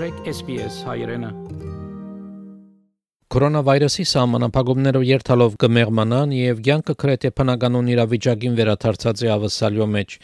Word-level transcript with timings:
մտրեք 0.00 0.28
SPS 0.32 0.76
հայրենը։ 0.88 1.28
Կորոնավիրուսի 3.34 4.04
սահմանափակումներով 4.08 5.02
երթալով 5.04 5.56
կմեղմանան 5.60 6.30
եւ 6.36 6.62
ցանկը 6.68 6.94
քրեթե 7.02 7.30
բնականոն 7.40 7.90
իրավիճակին 7.94 8.54
վերաթարցած 8.60 9.24
է 9.26 9.28
ավսալյո 9.34 9.88
մեջ։ 9.96 10.16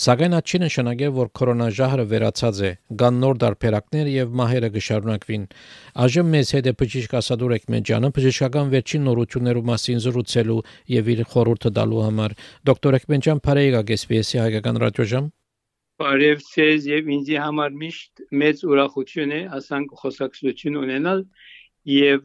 Սակայն 0.00 0.36
այդ 0.38 0.48
չի 0.48 0.60
նշանակել, 0.62 1.12
որ 1.18 1.28
կորոնաժահրը 1.36 2.06
վերացած 2.14 2.62
է։ 2.64 2.70
Կան 3.02 3.20
նոր 3.20 3.40
դարբերակներ 3.44 4.08
եւ 4.14 4.32
մահերը 4.40 4.70
կշարունակվին։ 4.78 5.44
Այժմ 6.00 6.32
մեզ 6.36 6.54
հետ 6.56 6.70
է 6.70 6.74
բժիշկ 6.80 7.16
Ասադուր 7.20 7.54
Էկմեջյանը 7.58 8.10
բժշկական 8.16 8.72
վերջին 8.76 9.04
նորություններու 9.10 9.66
մասին 9.68 10.00
զրուցելու 10.06 10.60
եւ 10.96 11.12
իր 11.16 11.22
խորհուրդը 11.34 11.74
տալու 11.80 12.06
համար։ 12.06 12.38
Դոկտոր 12.70 12.98
Էկմեջյան 13.02 13.44
Փարեգա 13.50 13.84
գեսպիեսի 13.90 14.42
հայկական 14.46 14.82
ռադիոժամ 14.86 15.28
Բարև 16.00 16.42
ցեզ 16.48 16.86
եւ 16.88 17.08
ինձի 17.14 17.34
համար 17.44 17.74
միշտ 17.80 18.20
մեծ 18.42 18.60
ուրախություն 18.72 19.32
է 19.36 19.40
ասանք 19.56 19.90
խոսակցություն 20.02 20.78
ունենալ 20.80 21.18
եւ 21.94 22.22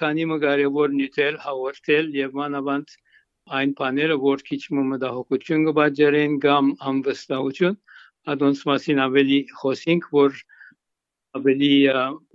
քանի 0.00 0.24
մը 0.30 0.38
կարևոր 0.44 0.94
նյութեր 1.00 1.36
հաղորդել 1.42 2.08
եւ 2.18 2.38
մանավանդ 2.40 2.94
այն 3.58 3.74
բաները 3.80 4.16
որ 4.22 4.44
քիչ 4.48 4.60
մտահոգություն 4.78 5.66
կբաժերեն 5.68 6.38
կամ 6.46 6.70
անվստահություն 6.92 7.76
adons 8.34 8.64
մասին 8.70 9.02
ավելի 9.04 9.38
խոսենք 9.60 10.08
որ 10.16 10.40
ավելի 11.40 11.70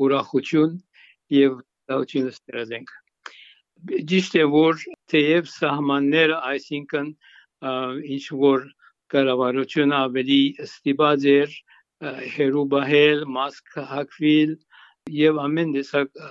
ուրախություն 0.06 0.78
եւ 1.40 1.58
դավություն 1.90 2.30
ստեղծենք 2.36 2.96
ճիշտ 4.14 4.40
է 4.44 4.46
որ 4.54 4.88
թեև 5.16 5.52
սահմանները 5.58 6.40
այսինքն 6.54 7.12
ինչ 8.14 8.26
որ 8.46 8.70
կառավարությունը 9.14 9.96
ավելի 10.00 10.42
ստիպած 10.68 11.28
էր 11.34 11.56
հերու 12.36 12.66
բահել, 12.74 13.20
մասկ 13.38 13.78
հակվիլ 13.94 14.54
եւ 15.18 15.40
ամեն 15.44 15.74
տեսակ 15.78 16.22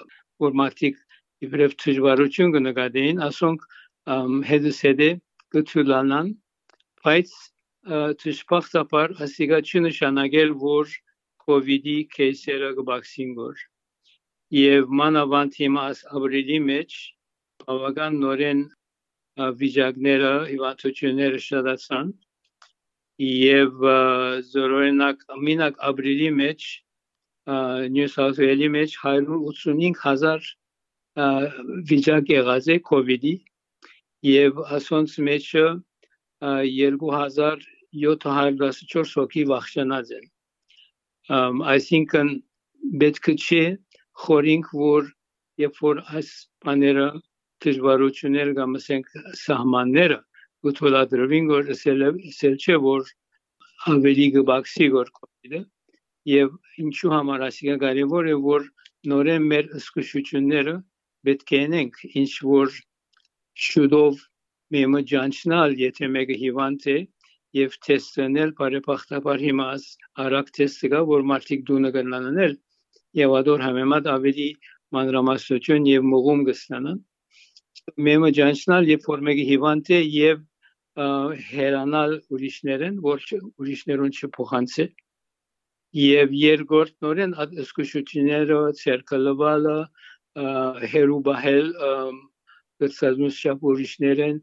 որ 0.45 0.57
մարդիկ 0.61 0.99
իբրև 1.47 1.77
դժվարություն 1.83 2.53
կնկատեին, 2.57 3.23
ասոնք 3.29 3.65
հետսեդե 4.51 5.11
կթուլանան, 5.55 6.29
բայց 7.07 7.33
դժբախտաբար 8.23 9.15
ասիգա 9.27 9.59
չնշանակել, 9.69 10.53
որ 10.63 10.93
COVID-ի 11.47 11.97
կեսերը 12.17 12.71
կբացին 12.79 13.33
գոր։ 13.39 13.63
Եվ 14.59 14.93
մանավանդ 15.01 15.59
հիմա 15.63 15.87
ապրիլի 16.19 16.59
մեջ 16.69 16.99
բավական 17.65 18.21
նորեն 18.23 18.61
վիճակները, 19.63 20.33
հիվանդությունները 20.53 21.41
շատացան 21.49 22.13
եւ 23.21 23.85
զորօրինակ 24.53 25.17
մինակ 25.47 25.75
ապրիլի 25.91 26.31
մեջ 26.39 26.61
Նյու 27.93 28.11
Սաութ 28.15 28.37
Վեյլի 28.41 28.69
մեջ 28.77 28.91
185000 29.03 30.49
վիճակ 31.91 32.25
եղած 32.33 32.65
է 32.73 32.75
COVID-ի 32.89 33.35
եւ 34.33 34.53
ասոնց 34.79 35.11
մեջը 35.29 35.67
2714 36.43 39.15
հոգի 39.19 39.43
վախճանած 39.53 40.07
են 40.19 40.27
այսինքն 41.75 42.29
պետք 43.03 43.27
չէ 43.37 43.65
խորինք 44.25 44.67
որ 44.79 45.03
երբ 45.63 45.75
որ 45.85 45.97
այս 46.17 46.29
բաները 46.65 47.07
դժվարություններ 47.63 48.49
կամ 48.59 48.71
ասենք 48.81 49.07
սահմանները 49.43 50.19
ու 50.63 50.73
թույլատրվին 50.79 51.49
որ 51.51 51.71
սել 51.83 52.57
չէ 52.65 52.77
որ 52.87 53.09
ավելի 53.93 54.27
գբաքսի 54.37 54.89
որ 54.95 55.09
կոպիդը 55.19 55.61
եւ 56.33 56.53
ինչու 56.85 57.13
համար 57.13 57.45
ասիկա 57.49 57.77
կարևոր 57.83 58.29
է 58.33 58.37
որ 58.47 58.67
նորեն 59.13 59.49
մեր 59.53 59.71
զսկուշությունները 59.73 60.75
պետք 61.29 61.55
է 61.59 61.63
ենք 61.79 61.99
ինչ 62.23 62.33
որ 62.51 62.77
շուտով 63.69 64.21
մեմը 64.77 65.01
ջանչնալ 65.13 65.75
եթե 65.83 66.11
մեկը 66.17 66.37
հիվանդ 66.43 66.87
է 66.95 66.99
եւ 67.59 67.75
տեսնել 67.87 68.53
բարեփոխտաբար 68.61 69.43
հիմա 69.47 69.67
արագ 70.27 70.53
տեստը 70.59 70.93
կա 70.95 71.01
որ 71.11 71.27
մարդիկ 71.33 71.67
դունը 71.73 71.91
կնանանել 71.97 72.55
եւ 73.23 73.35
ադոր 73.41 73.65
համեմատ 73.67 74.09
ավելի 74.15 74.49
մանրամասնություն 74.97 75.91
եւ 75.91 76.09
մողում 76.13 76.47
կստանան 76.49 77.03
մեմը 78.07 78.31
ջանչնալ 78.39 78.89
երբ 78.93 79.07
որ 79.11 79.27
մեկը 79.29 79.45
հիվանդ 79.51 79.93
է 79.99 80.01
եւ 80.23 80.41
հերանալ 80.97 82.19
ուրիշներեն, 82.37 82.99
որ 83.05 83.23
ուրիշներուն 83.63 84.13
չփոխանցի 84.13 84.87
եւ 86.03 86.35
երկրորդ 86.37 86.95
նորեն 87.05 87.33
զսկուշությունները 87.39 88.59
ցերկալվալը 88.81 89.77
հերուբահել 90.93 91.73
գծազնուշապ 92.83 93.65
ուրիշներեն 93.73 94.39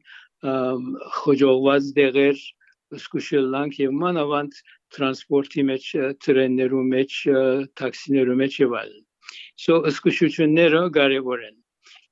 խոջողված 1.19 1.91
դեղեր 1.99 2.41
զսկուշելանք 2.97 3.79
եւ 3.83 3.95
մանավանդ 4.01 4.59
տրանսպորտի 4.95 5.63
մեջ 5.69 5.87
տրեններու 6.25 6.85
մեջ 6.93 7.17
տաքսիներու 7.81 8.37
մեջ 8.41 8.59
եւ 8.63 8.75
այլն 8.81 9.03
so 9.63 9.81
զսկուշությունները 9.89 10.83
կարեւոր 10.97 11.43
են 11.49 11.57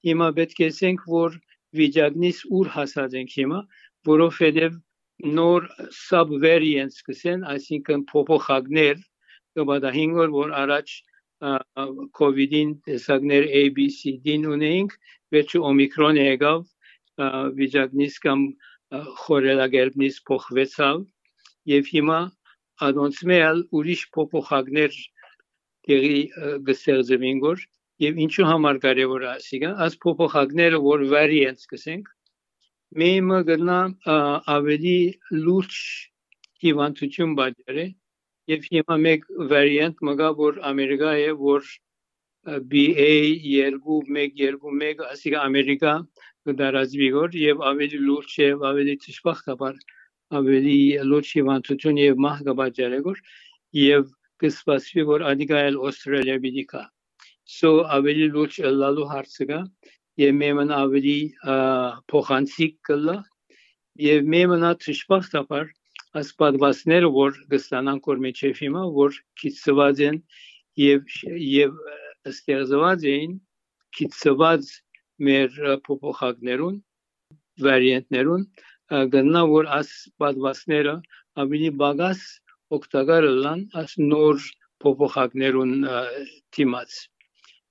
հիմա 0.09 0.27
պետք 0.37 0.61
է 0.65 0.69
ասենք 0.73 1.05
որ 1.13 1.37
վիճակնից 1.77 2.43
ուր 2.57 2.73
հասած 2.75 3.15
ենք 3.21 3.37
հիմա 3.37 3.61
որովհետև 4.07 4.77
նոր 5.37 5.67
sub-variants 5.97 7.03
կսեն, 7.07 7.43
այսինքն 7.53 8.05
փոփոխակներ 8.11 9.03
կբադահին 9.57 10.17
որ 10.37 10.55
առաջ 10.63 10.95
COVID-ին 12.17 12.73
տեսակներ 12.87 13.43
A, 13.59 13.61
B, 13.73 13.89
C, 13.93 14.17
D-ն 14.25 14.47
ունեինք, 14.55 14.95
վերջը 15.33 15.61
օմիկրոն 15.69 16.17
եկավ, 16.21 16.63
վիճակնից 17.57 18.17
կամ 18.25 18.43
խորելագերբնից 19.21 20.19
փոխվեցավ 20.29 20.99
եւ 21.73 21.89
հիմա 21.93 22.19
adոնց 22.87 23.21
մեալ 23.31 23.63
ուրիշ 23.77 24.03
փոփոխակներ 24.17 24.99
դերի 25.89 26.19
գստեղծվին 26.67 27.41
գոր 27.43 27.63
եւ 28.05 28.21
ինչու 28.27 28.47
համար 28.51 28.79
կարեւոր 28.85 29.25
է 29.25 29.29
ասիկա 29.33 29.71
աս 29.87 29.97
փոփոխակները 30.05 30.81
որ 30.85 31.05
variants 31.13 31.69
կսենք 31.71 32.13
մեմը 33.01 33.39
գնա 33.47 33.79
ավելի 34.53 34.99
լուրջ 35.45 35.79
հիվանդություն 36.63 37.35
բաժերը 37.39 37.85
եւ 38.51 38.69
հիմա 38.71 38.97
մեկ 39.03 39.27
վարիանտ 39.51 40.01
մգա 40.09 40.29
որ 40.39 40.57
ամերիկա 40.71 41.11
է 41.25 41.29
որ 41.41 41.67
BA 42.71 43.11
2.1.2.1 43.43 45.03
ասի 45.11 45.33
ամերիկա 45.43 45.93
կդարածվի 46.47 47.09
որ 47.17 47.37
եւ 47.43 47.63
ավելի 47.71 48.01
լուրջ 48.07 48.35
եւ 48.43 48.67
ավելի 48.71 48.95
ճշմարտաբար 49.05 49.81
ավելի 50.41 50.77
լուրջ 51.11 51.33
հիվանդություն 51.39 51.99
եւ 52.03 52.21
մահ 52.27 52.43
կբաժերը 52.49 53.01
որ 53.09 53.21
եւ 53.81 54.07
կսպասվի 54.43 55.05
որ 55.11 55.25
ադիգայել 55.33 55.81
օստրալիա 55.89 56.37
բիդիկա 56.47 56.83
so 57.57 57.73
ավելի 57.97 58.27
լուրջ 58.37 58.59
լալու 58.79 59.11
հարցը 59.11 59.61
եւ 60.21 60.37
մեմն 60.41 60.71
ավելի 60.77 61.17
փոխանցիկ 62.11 62.77
կլա 62.89 63.17
եւ 64.03 64.29
մեմնա 64.33 64.71
ճշմարտաբար 64.85 65.69
ասպատվածները 66.21 67.09
որ 67.17 67.37
կստանան 67.53 68.01
կոր 68.07 68.21
մեջև 68.25 68.61
հիմա 68.63 68.83
որ 68.97 69.17
քիծված 69.41 70.01
են 70.07 70.19
եւ 70.81 71.17
եւ 71.47 71.77
ստեղծված 72.31 73.05
են 73.13 73.35
քիծված 73.97 74.71
մեր 75.27 75.59
փոփոխակներուն 75.87 76.79
վարիանտներուն 77.67 78.47
գտնա 79.17 79.43
որ 79.53 79.69
ասպատվածները 79.77 80.95
ավելի 81.43 81.71
բագաս 81.81 82.23
օգտակար 82.77 83.29
լան 83.45 83.63
աս 83.81 83.97
նոր 84.13 84.47
փոփոխակներուն 84.83 85.75
թիմած 86.57 86.97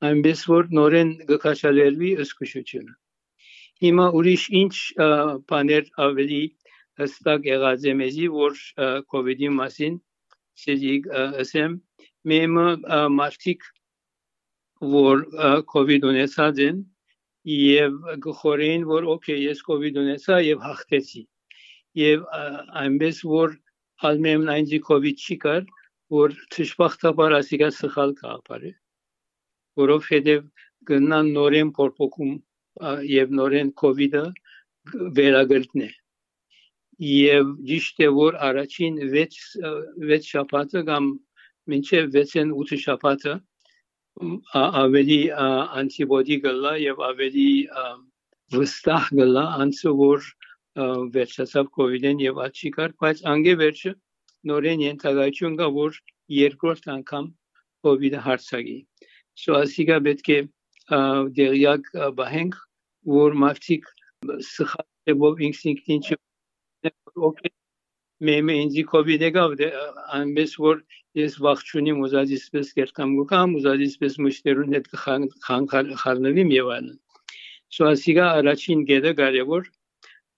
այնպես 0.04 0.40
որ 0.52 0.69
նորեն 0.78 1.10
գկաշալերվի 1.31 2.10
ըսկուշությունը։ 2.25 2.94
Հիմա 3.84 4.06
ուրիշ 4.19 4.44
ինչ 4.60 4.75
բաներ 5.52 5.88
ավելի 6.06 6.43
հստակ 7.00 7.48
եղած 7.50 7.87
է 7.87 7.94
մեզի, 8.00 8.26
որ 8.34 8.60
COVID-ի 9.12 9.50
մասին 9.56 9.96
ցեզիկ 10.62 11.08
ասեմ, 11.44 11.81
մեմը 12.32 12.69
մարտիկ 13.16 13.66
որ 14.93 15.25
COVID 15.72 16.06
ունեցած 16.12 16.62
են 16.69 16.84
եւ 17.56 17.98
գխորեն 18.25 18.87
որ 18.88 19.08
օքեյ 19.16 19.44
ես 19.48 19.62
COVID 19.69 20.00
ունեցա 20.02 20.40
եւ 20.44 20.64
հաղթեցի 20.66 21.22
եւ 22.00 22.25
այնպես 22.82 23.20
որ 23.32 23.54
ալմեմն 24.08 24.50
այնձի 24.56 24.81
COVID 24.88 25.22
չի 25.26 25.37
կար 25.44 25.62
որ 26.16 26.34
ճշմարտաբար 26.56 27.37
ասիկա 27.38 27.70
սխալ 27.76 28.12
կապարի 28.20 28.72
որովհետև 29.82 30.49
գնան 30.90 31.31
նորեն 31.37 31.70
փորփոքում 31.78 32.34
եւ 33.12 33.37
նորեն 33.40 33.70
կոവിഡ്ը 33.82 34.25
վերագրտնե 35.19 35.88
եւ 37.11 37.52
ճիշտ 37.69 38.02
է 38.06 38.08
որ 38.17 38.38
առաջին 38.49 39.00
6 39.17 39.38
6 40.12 40.28
շաբաթը 40.32 40.82
կամ 40.90 41.08
մինչեւ 41.73 42.11
6-ն 42.17 42.52
8 42.64 42.81
շաբաթը 42.87 43.34
ավելի 44.61 45.20
անտիբոդի 45.81 46.37
գլա 46.46 46.72
եւ 46.82 47.02
ավելի 47.11 47.49
վստահ 48.56 49.08
գլա 49.20 49.44
անցը 49.64 49.93
որ 50.00 50.29
վերջացավ 51.17 51.69
կոവിഡ്են 51.79 52.22
եւ 52.25 52.40
աչի 52.46 52.70
կար 52.76 52.94
բայց 53.02 53.22
անգե 53.32 53.55
վերջը 53.62 53.93
նորեն 54.50 54.84
ենթակայություն 54.87 55.58
կա 55.61 55.69
որ 55.76 56.00
երկրորդ 56.37 56.88
անգամ 56.96 57.29
կոവിഡ്ը 57.87 58.20
հարցակի 58.26 58.79
սո 59.43 59.59
ասիկա 59.62 59.99
պետք 60.06 60.31
է 60.37 60.38
դերյակ 61.38 61.91
բահենք 62.21 62.59
որ 63.17 63.38
մարդիկ 63.43 63.88
սխալ 64.50 65.44
ինքս 65.49 65.62
ինքնին 65.73 66.05
օքեյ 67.31 67.53
մեմը 68.27 68.55
ինձի 68.65 68.85
կոവിഡ് 68.91 69.27
եկավ 69.27 69.55
այնպես 70.19 70.53
որ 70.67 70.79
ես 71.21 71.37
վախճունիմ 71.47 71.99
ուզածիսպես 72.06 72.71
կերտամ 72.79 73.12
գուկամ 73.19 73.56
ուզածիսպես 73.59 74.17
մշտերուն 74.27 74.77
հետ 74.77 74.88
խառնվիմ 76.03 76.55
եւ 76.56 76.71
այլն 76.77 76.94
սո 77.77 77.91
ասիգա 77.93 78.27
առաջին 78.41 78.85
գեդը 78.91 79.12
կարևոր 79.21 79.69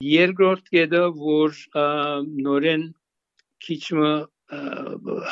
երկրորդ 0.09 0.69
գեդը 0.75 1.03
որ 1.23 1.63
նորեն 2.47 2.85
քիչմը 3.65 4.13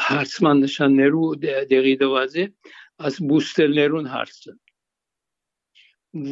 հարցման 0.07 0.63
նշաններու 0.63 1.29
դեղի 1.43 1.95
դված 2.03 2.35
է 2.43 2.45
աս 3.05 3.19
բուստերներուն 3.29 4.09
հարցը 4.13 4.53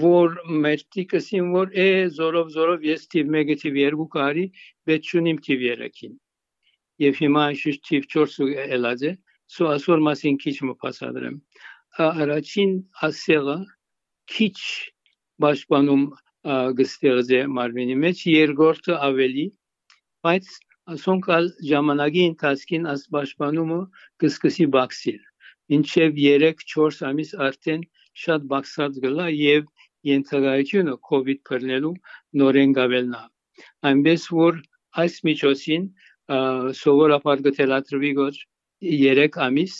որ 0.01 0.37
մերտիկսին 0.65 1.49
որ 1.53 1.73
է 1.85 1.89
զորով 2.17 2.51
զորով 2.55 2.85
ես 2.89 3.07
թիվ 3.13 3.35
1-ը 3.41 3.57
թիվ 3.63 3.79
2 3.97 4.07
կարի 4.15 4.45
բեչունիմ 4.89 5.41
թիվ 5.47 5.65
3-ին 5.83 6.15
եւ 7.05 7.21
հիմա 7.21 7.43
շուտ 7.61 7.81
թիվ 7.89 8.07
4 8.15 8.49
ելած 8.75 9.05
է 9.11 9.13
սո 9.55 9.69
ասոր 9.75 10.03
մասին 10.07 10.37
քիչ 10.41 10.55
մփասադրեմ 10.71 11.35
առաջին 12.05 12.71
ասեղը 13.07 13.57
քիչ 14.35 14.55
պաշտպանում 15.45 16.05
գստեղձե 16.79 17.41
մարմինի 17.57 17.99
մեջ 18.05 18.23
երկրորդը 18.31 18.97
ավելի 19.09 19.45
բայց 20.25 20.49
ասոնքալ 20.95 21.51
ժամանակի 21.69 22.25
ընթացքին 22.31 22.89
աս 22.95 23.05
պաշտպանումը 23.15 23.79
կսկսի 24.23 24.67
բացիլ 24.75 25.21
ինչև 25.73 26.19
3-4 26.21 27.01
ամիս 27.09 27.31
արդեն 27.47 27.85
շատ 28.23 28.47
բացած 28.51 28.99
գլա 29.05 29.27
եւ 29.33 29.67
ենթակայությունը 30.09 30.95
կոവിഡ് 31.09 31.41
բռնելու 31.49 31.93
նորեն 32.41 32.75
գավելնա 32.77 33.21
այնպես 33.89 34.27
որ 34.39 34.59
այս 35.03 35.15
միջոցին 35.29 35.87
սովորաբար 36.81 37.45
գտելատրվի 37.47 38.11
գոր 38.19 38.41
3 38.95 39.39
ամիս 39.47 39.77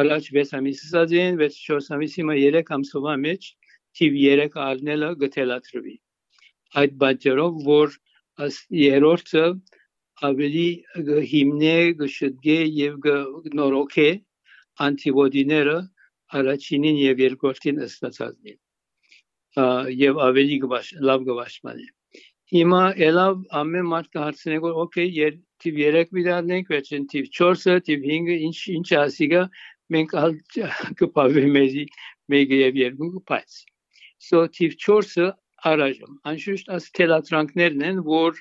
առաջ 0.00 0.30
6 0.36 0.54
ամիս 0.60 0.84
սազեն 0.92 1.40
6 1.44 1.90
ամիս 1.96 2.16
հիմա 2.20 2.38
3 2.40 2.72
ամսովա 2.78 3.16
մեջ 3.26 3.50
թիվ 4.00 4.18
3 4.24 4.58
առնելը 4.70 5.10
գտելատրվի 5.24 5.96
այդ 6.80 6.96
բաժերով 7.02 7.62
որ 7.68 7.96
երրորդը 8.80 9.46
ավելի 10.30 10.68
հիմնե 11.32 11.76
գշտգե 12.00 12.58
եւ 12.80 13.08
նորոքե 13.60 14.10
անտիբոդիները 14.86 15.78
առաջինին 16.40 16.98
եւ 17.04 17.22
երկրորդին 17.26 17.80
ստացածն 17.86 18.58
եւ 20.00 20.20
ավելի 20.26 20.58
գվաշ 20.64 20.92
լավ 21.10 21.24
գվաշման 21.30 21.80
հիմա 22.50 22.82
ելավ 22.98 23.42
ամեն 23.60 23.88
մարդ 23.90 24.08
կհարցնի 24.14 24.58
որ 24.64 24.78
օքեյ 24.84 25.10
թիվ 25.62 25.76
3 25.96 26.14
միլիարդնենք 26.16 26.70
վերջին 26.74 27.04
թիվ 27.12 27.26
4-ը 27.38 27.74
թիվ 27.88 28.06
5-ը 28.10 28.36
ինչ 28.46 28.58
ինչ 28.76 28.88
ասիգա 29.00 29.42
մենք 29.94 30.14
ալ 30.22 30.36
կպավի 31.00 31.44
մեզի 31.56 31.84
մեկ 32.34 32.54
եւ 32.58 32.80
երկու 32.80 33.10
բայց 33.30 33.58
so 34.28 34.42
թիվ 34.58 34.76
4-ը 34.86 35.28
առաջում 35.70 36.16
անշուշտ 36.32 36.72
աս 36.76 36.88
թելատրանքներն 36.98 37.86
են 37.90 38.02
որ 38.06 38.40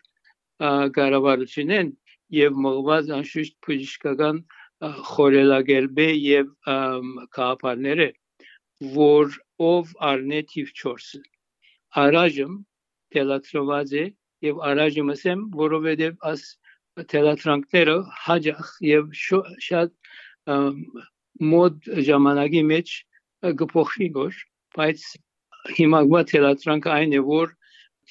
կառավարությունն 0.97 1.75
են 1.79 1.91
եւ 2.39 2.59
մղված 2.65 3.13
անշուշտ 3.19 3.55
բժշկական 3.65 4.41
խորելագերբե 4.79 6.07
եւ 6.15 6.51
կապարները 7.35 8.07
որ 8.95 9.35
ով 9.69 9.91
արնե 10.09 10.39
թիվ 10.53 10.71
4-ը 10.81 11.19
առայժմ 12.03 12.53
թելատրված 13.15 13.93
է 14.03 14.05
եւ 14.47 14.61
առայժմ 14.69 15.11
ասեմ 15.15 15.41
որովհետեւ 15.61 16.15
աս 16.31 16.45
թելատրանքները 17.13 17.97
հաջող 18.27 18.71
եւ 18.89 19.11
շատ 19.67 19.91
մոդ 21.53 21.91
ժամանակի 22.09 22.63
մեջ 22.71 22.95
գփոխվի 23.63 24.09
գոր 24.15 24.39
բայց 24.79 25.05
հիմա 25.79 26.01
գա 26.13 26.23
թելատրանքը 26.31 26.95
այն 26.95 27.19
է 27.19 27.21
որ 27.27 27.53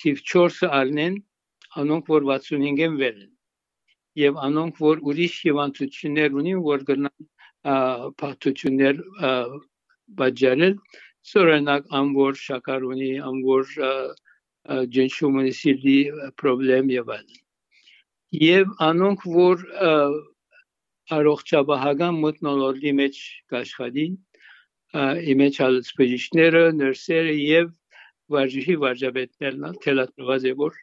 թիվ 0.03 0.23
4-ը 0.33 0.73
արնեն 0.83 1.19
անոնք 1.83 2.13
որ 2.13 2.29
65-ին 2.29 3.01
վերեն 3.01 3.33
եւ 4.19 4.39
անոնք 4.49 4.81
որ 4.85 5.03
ուրիշ 5.11 5.35
հիվանդություններ 5.49 6.39
ունին 6.43 6.63
որ 6.69 6.85
գնան 6.89 7.29
պաթություններ 8.23 9.03
բաժանել 10.21 10.75
սորենակ 11.33 11.93
անոր 12.01 12.41
շաքար 12.43 12.87
ունի 12.93 13.11
անոր 13.31 13.75
ջնշումի 14.97 15.53
սիրտի 15.59 15.99
խնդրեմ 16.43 16.91
եւ 16.95 17.13
այլն 17.17 17.45
եւ 18.45 18.73
անոնք 18.89 19.27
որ 19.35 19.67
առողջապահական 21.19 22.19
մտնոլորտի 22.25 22.93
մեջ 23.03 23.21
կաշխատին 23.53 24.17
իմեջալ 25.35 25.81
սպեշիստները 25.85 26.65
նրսերը 26.81 27.37
եւ 27.45 27.71
վարժի 28.35 28.77
վարժաբետներն 28.85 29.79
թելատրված 29.85 30.47
է 30.53 30.55
որ 30.61 30.77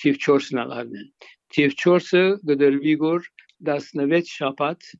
թիվ 0.00 0.18
4-ն 0.26 0.62
ալարնեն 0.64 1.08
Թիվ 1.54 1.76
4-ը 1.82 2.24
գդրվի 2.50 2.94
գոր 3.04 3.24
16 3.70 4.34
շաբաթ 4.34 4.90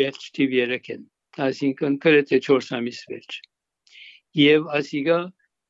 վերջ 0.00 0.28
թիվ 0.38 0.54
3-ին 0.58 1.02
այսինքն 1.48 1.98
գրեթե 2.04 2.38
4 2.48 2.70
ամիս 2.78 3.00
վերջ 3.12 3.40
եւ 4.42 4.70
ասիգա 4.78 5.18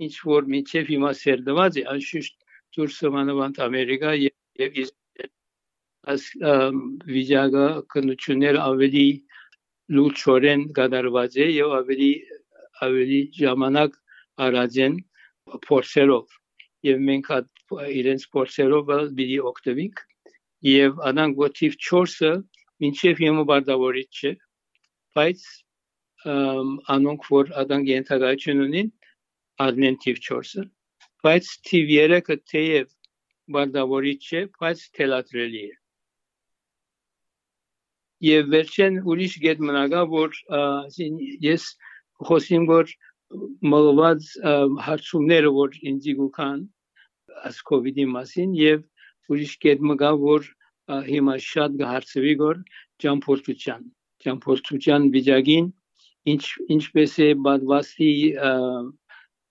ինչ 0.06 0.14
որ 0.32 0.52
միջև 0.54 0.92
հիմա 0.94 1.12
սերդված 1.22 1.80
է 1.80 1.84
անշուշտ 1.94 2.36
դուրս 2.76 2.98
մանավանդ 3.16 3.60
ամերիկա 3.66 4.12
եւ 4.25 4.80
Իսրայել 4.82 4.98
as 6.12 6.25
վիճակը 7.14 7.64
կնություններ 7.94 8.58
ավելի 8.64 9.06
լուծորեն 9.97 10.62
կատարված 10.78 11.38
է 11.44 11.47
եւ 11.52 11.75
ավելի 11.78 12.11
ավելի 12.87 13.20
ժամանակ 13.38 13.97
առած 14.47 14.78
են 14.87 14.99
փորձերով 15.66 16.37
եւ 16.88 17.02
մենք 17.08 17.30
իրենց 18.00 18.26
փորձերով 18.37 18.92
բիդի 19.18 19.38
օգտվենք 19.52 20.04
եւ 20.67 21.00
անան 21.11 21.35
գոթիվ 21.38 21.75
4-ը 21.87 22.33
մինչեւ 22.83 23.21
հիմա 23.25 23.45
բարդավորիչ 23.50 24.09
չէ 24.19 24.33
բայց 25.19 25.45
անոնք 26.95 27.27
որ 27.33 27.53
ադանք 27.62 27.91
ենթակայություն 27.95 28.62
ունին 28.67 28.88
արնեն 29.67 29.99
թիվ 30.05 30.23
4-ը 30.29 30.65
բայց 31.27 31.50
թիվ 31.71 31.93
3-ը 31.95 32.38
թեև 32.53 32.91
բարդավորիչ 33.55 34.19
չէ 34.29 34.43
բայց 34.62 34.83
թելատրելի 34.99 35.62
է 35.69 35.75
եւ 38.27 38.50
վերջեն 38.55 38.99
ուրիշ 39.12 39.38
գետ 39.45 39.61
մնագա 39.69 40.03
որ 40.11 40.38
ես 41.47 41.69
խոսիմ 42.29 42.67
որ 42.71 42.91
մղված 43.73 44.29
հարցումները 44.88 45.50
որ 45.55 45.77
ինձ 45.91 46.09
գուքան 46.19 46.62
աս 47.49 47.61
կոവിഡ്ի 47.71 48.07
մասին 48.15 48.55
եւ 48.59 48.83
ուրիշ 49.32 49.54
կետ 49.64 49.85
մգա 49.90 50.12
որ 50.25 50.49
հիմա 51.08 51.35
շատ 51.47 51.75
գահարցվի 51.80 52.35
գոր 52.42 52.61
ճամփորդության 53.04 53.82
ճամփորդության 54.25 55.08
վիճակին 55.16 55.66
ինչ 56.32 56.44
ինչպես 56.76 57.16
է 57.25 57.28
բադվաստի 57.49 58.12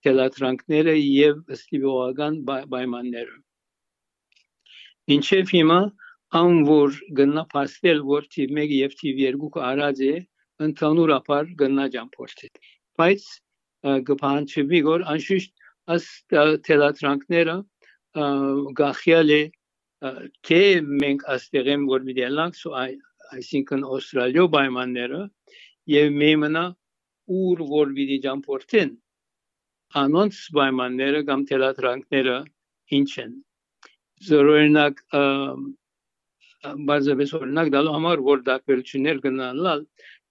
թելատրանքները 0.06 0.94
եւ 0.98 1.54
ստիվողական 1.58 2.40
պայմանները 2.48 3.36
ինչեւ 5.18 5.54
հիմա 5.56 5.78
ան 6.38 6.58
որ 6.68 6.98
գնա 7.20 7.44
փաստել 7.52 8.02
որ 8.08 8.26
թիվ 8.34 8.58
1 8.64 8.74
եւ 8.78 8.96
թիվ 9.02 9.22
2 9.44 9.62
արած 9.70 10.02
է 10.08 10.14
ընդհանուր 10.66 11.12
ապար 11.18 11.52
գնա 11.62 11.86
ճամփորդել 11.94 12.68
բայց 13.00 13.28
գփանչվի 14.10 14.80
գոր 14.88 15.06
անշուշտ 15.14 15.66
աս 15.94 16.08
թելատրանքները 16.68 17.56
գախյալ 18.82 19.34
է 19.38 19.42
թե 19.98 20.60
մենք 21.02 21.24
աստեղ 21.34 21.70
եմ 21.74 21.86
որ 21.90 22.04
միդելանք 22.06 22.58
սո 22.58 22.74
այսինքն 22.78 23.86
Ավստրալիո 23.88 24.44
պայմանները 24.54 25.22
եւ 25.92 26.12
մեմնա 26.22 26.64
ուր 27.38 27.62
որ 27.72 27.90
վիդի 27.96 28.18
ճամփորդեն 28.26 28.92
անոնց 30.02 30.38
պայմանները 30.58 31.24
կամ 31.30 31.44
թելատրանքները 31.50 32.36
ինչ 32.98 33.10
են 33.24 33.34
զորօրինակ 34.28 35.02
բարձրապես 36.92 37.34
օրինակ 37.40 37.72
դալու 37.74 37.96
համար 37.96 38.22
որ 38.28 38.46
դակվերություններ 38.46 39.20
գնալալ 39.26 39.84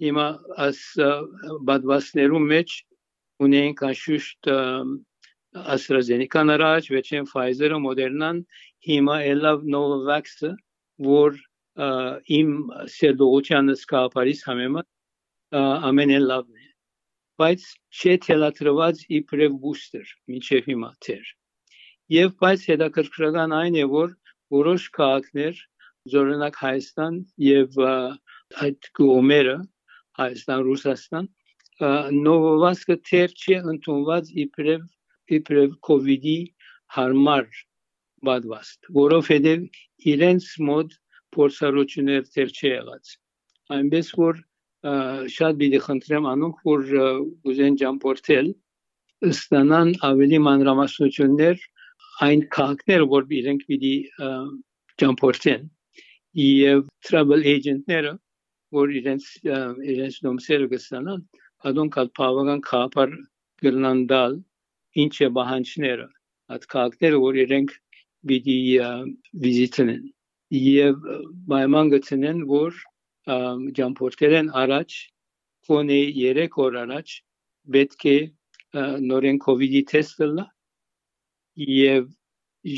հիմա 0.06 0.28
աս 0.68 0.82
բադվասներու 1.70 2.44
մեջ 2.48 2.80
ունենք 3.48 3.84
անշուշտ 3.92 4.52
AstraZeneca-ն 5.58 6.54
առաջ, 6.54 6.90
վերջին 6.94 7.28
Pfizer-ը, 7.30 7.78
Moderna-ն, 7.82 8.42
հիմա 8.86 9.16
ելավ 9.26 9.64
Novavax-ը, 9.74 10.52
որ 11.08 11.38
իմ 12.38 12.52
սերդողությանս 12.94 13.84
կապարիս 13.92 14.44
համեմատ 14.50 14.88
ամենեն 15.90 16.26
լավն 16.30 16.62
է։ 16.62 16.68
Բայց 17.42 17.66
չէ 17.94 18.14
թելաթրված 18.26 19.02
իբրև 19.20 19.58
բուստեր, 19.64 20.14
միջև 20.34 20.70
հիմա 20.72 20.92
թեր։ 21.06 21.32
Եվ 22.18 22.32
բայց 22.42 22.66
հետաքրքրական 22.72 23.54
այն 23.58 23.78
է, 23.78 23.86
որ 23.94 24.14
որոշ 24.58 24.90
քաղաքներ, 24.98 25.62
զորոնակ 26.14 26.60
Հայաստան 26.64 27.18
եւ 27.46 27.80
այդ 27.86 28.90
կողմերը, 28.98 29.58
Հայաստան, 30.18 30.62
Ռուսաստան, 30.68 31.28
նովովասկը 32.26 32.96
թեր 33.10 33.34
չի 33.38 33.58
ընդունված 33.74 34.30
իբրև 34.48 34.86
իբրև 35.38 35.74
կոവിഡ്ի 35.88 36.40
հարմար 36.96 37.48
բադվաստ, 38.28 38.92
որովհետև 38.98 39.66
իրենց 40.14 40.52
մոտ 40.70 41.00
փորձառություններ 41.38 42.30
թեր 42.36 42.54
չի 42.58 42.70
եղած։ 42.74 43.16
Այնպես 43.78 44.14
որ 44.22 44.44
շատ 45.38 45.58
դիտի 45.62 45.80
խնդրեմ 45.88 46.28
անոնք 46.32 46.60
որ 46.68 46.92
ուզեն 47.52 47.78
ճամփորդել 47.82 48.52
ստանան 49.32 49.90
ավելի 50.08 50.40
մանրամասնություններ 50.48 51.64
այն 52.28 52.44
քաղաքներ 52.56 53.06
որ 53.14 53.34
իրենք 53.40 53.66
պիտի 53.72 53.96
ճամփորդեն 55.02 55.66
եւ 56.44 56.84
travel 57.10 57.44
agent-ները 57.54 58.14
որ 58.78 58.94
իրենց 59.02 59.26
իրենց 59.96 60.20
նոմսերը 60.28 60.70
կստանան 60.76 61.26
adon 61.72 61.92
կալ 61.98 62.12
բավական 62.20 62.62
քապար 62.70 63.18
գլանդալ 63.66 64.38
ինչ 65.04 65.14
է 65.28 65.30
բանջները 65.40 66.08
այդ 66.56 66.70
քաղաքները 66.74 67.22
որ 67.26 67.42
իրենք 67.48 67.76
պիտի 68.30 68.58
վիզիտեն 69.44 69.92
եւ 70.58 71.08
պայման 71.52 71.92
գցեն 71.94 72.44
որ 72.52 72.82
ջամփորդերեն 73.78 74.52
առաջ 74.64 74.98
կոնե 75.68 76.00
3 76.18 76.60
օր 76.66 76.78
առաջ 76.84 77.16
պետք 77.76 78.06
է 78.14 78.18
նորեն 79.12 79.40
կոവിഡ്ի 79.46 79.82
թեստ 79.92 80.24
լա 80.38 80.46
եւ 81.74 82.08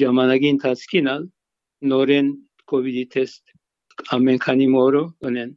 ժամանակի 0.01 0.51
ընթացքին 0.55 1.09
ալ 1.13 1.27
նորեն 1.93 2.31
կոവിഡ്ի 2.73 3.05
թեստ 3.15 3.53
ամեն 4.17 4.41
քանի 4.45 4.67
մօրը 4.75 5.03
ունեն 5.29 5.53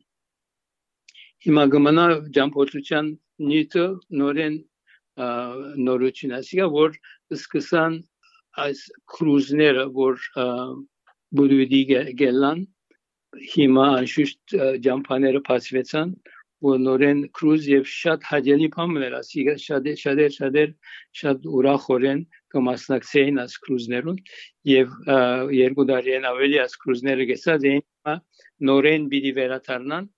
հիմա 1.46 1.64
գմնա 1.74 2.06
ջամփորդության 2.36 3.10
նյութը 3.48 3.86
նորեն 4.22 4.56
նորությունացիա 5.88 6.68
որ 6.76 6.96
սկսան 7.36 7.98
այս 8.60 8.80
կրուզները 9.14 9.84
որ 9.96 10.22
բուրուդի 11.38 11.82
գելան 12.20 12.62
հիմա 13.52 13.84
անշուշտ 13.98 14.54
ջամփաները 14.86 15.40
բացվեցան 15.48 16.10
որ 16.62 16.82
նորեն 16.86 17.20
կրուզ 17.38 17.68
եւ 17.72 17.86
շատ 17.90 18.26
հաջելի 18.30 18.68
բաներ 18.74 19.14
ասի 19.18 19.44
շատ 19.62 19.88
շատ 20.02 20.20
շատ 20.36 20.58
շատ 21.20 21.46
ուրախորեն 21.58 22.20
կմասնակցեին 22.54 23.40
այս 23.44 23.56
կրուզներուն 23.64 24.18
եւ 24.72 24.94
երկու 25.58 25.86
տարին 25.90 26.28
ավելի 26.32 26.60
այս 26.64 26.76
կրուզները 26.84 27.28
գեցած 27.32 27.66
էին 27.72 28.20
նորեն 28.70 29.08
բիդի 29.14 29.32
վերաթարնան 29.40 30.08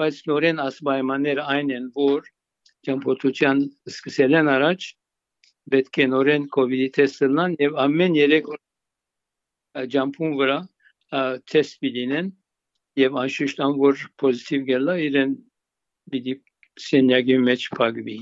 բայց 0.00 0.22
նորեն 0.32 0.64
աս 0.66 0.80
պայմաններ 0.88 1.44
այն 1.44 1.72
են 1.76 1.86
որ 2.00 2.26
ճամփորդության 2.88 3.62
սկսել 3.92 4.38
են 4.40 4.50
առաջ 4.56 4.90
պետք 5.70 5.98
է 6.02 6.06
նորեն 6.12 6.46
COVID-ի 6.56 6.88
տեստ 6.98 7.24
լինան 7.24 7.56
եւ 7.62 7.80
ամեն 7.86 8.16
3 8.18 8.52
օր 8.52 8.60
ջամփուն 9.94 10.36
վրա 10.40 10.58
տեստ 11.52 11.88
լինեն 11.96 12.30
եւ 13.02 13.18
անշուշտ 13.22 13.62
ան 13.66 13.76
որ 13.80 14.06
պոզիտիվ 14.22 14.64
գելա 14.70 14.96
իրեն 15.08 15.34
պիտի 16.12 16.34
սենյակի 16.86 17.36
մեջ 17.48 17.68
փակվի 17.78 18.18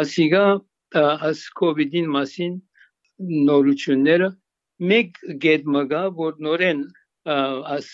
ասիգա 0.00 0.44
աս 1.28 1.42
COVID-ին 1.60 2.08
մասին 2.16 2.56
նորությունները 3.48 4.28
մեկ 4.92 5.20
գետ 5.44 5.68
մգա 5.76 6.02
որ 6.18 6.40
նորեն 6.46 6.82
աս 7.76 7.90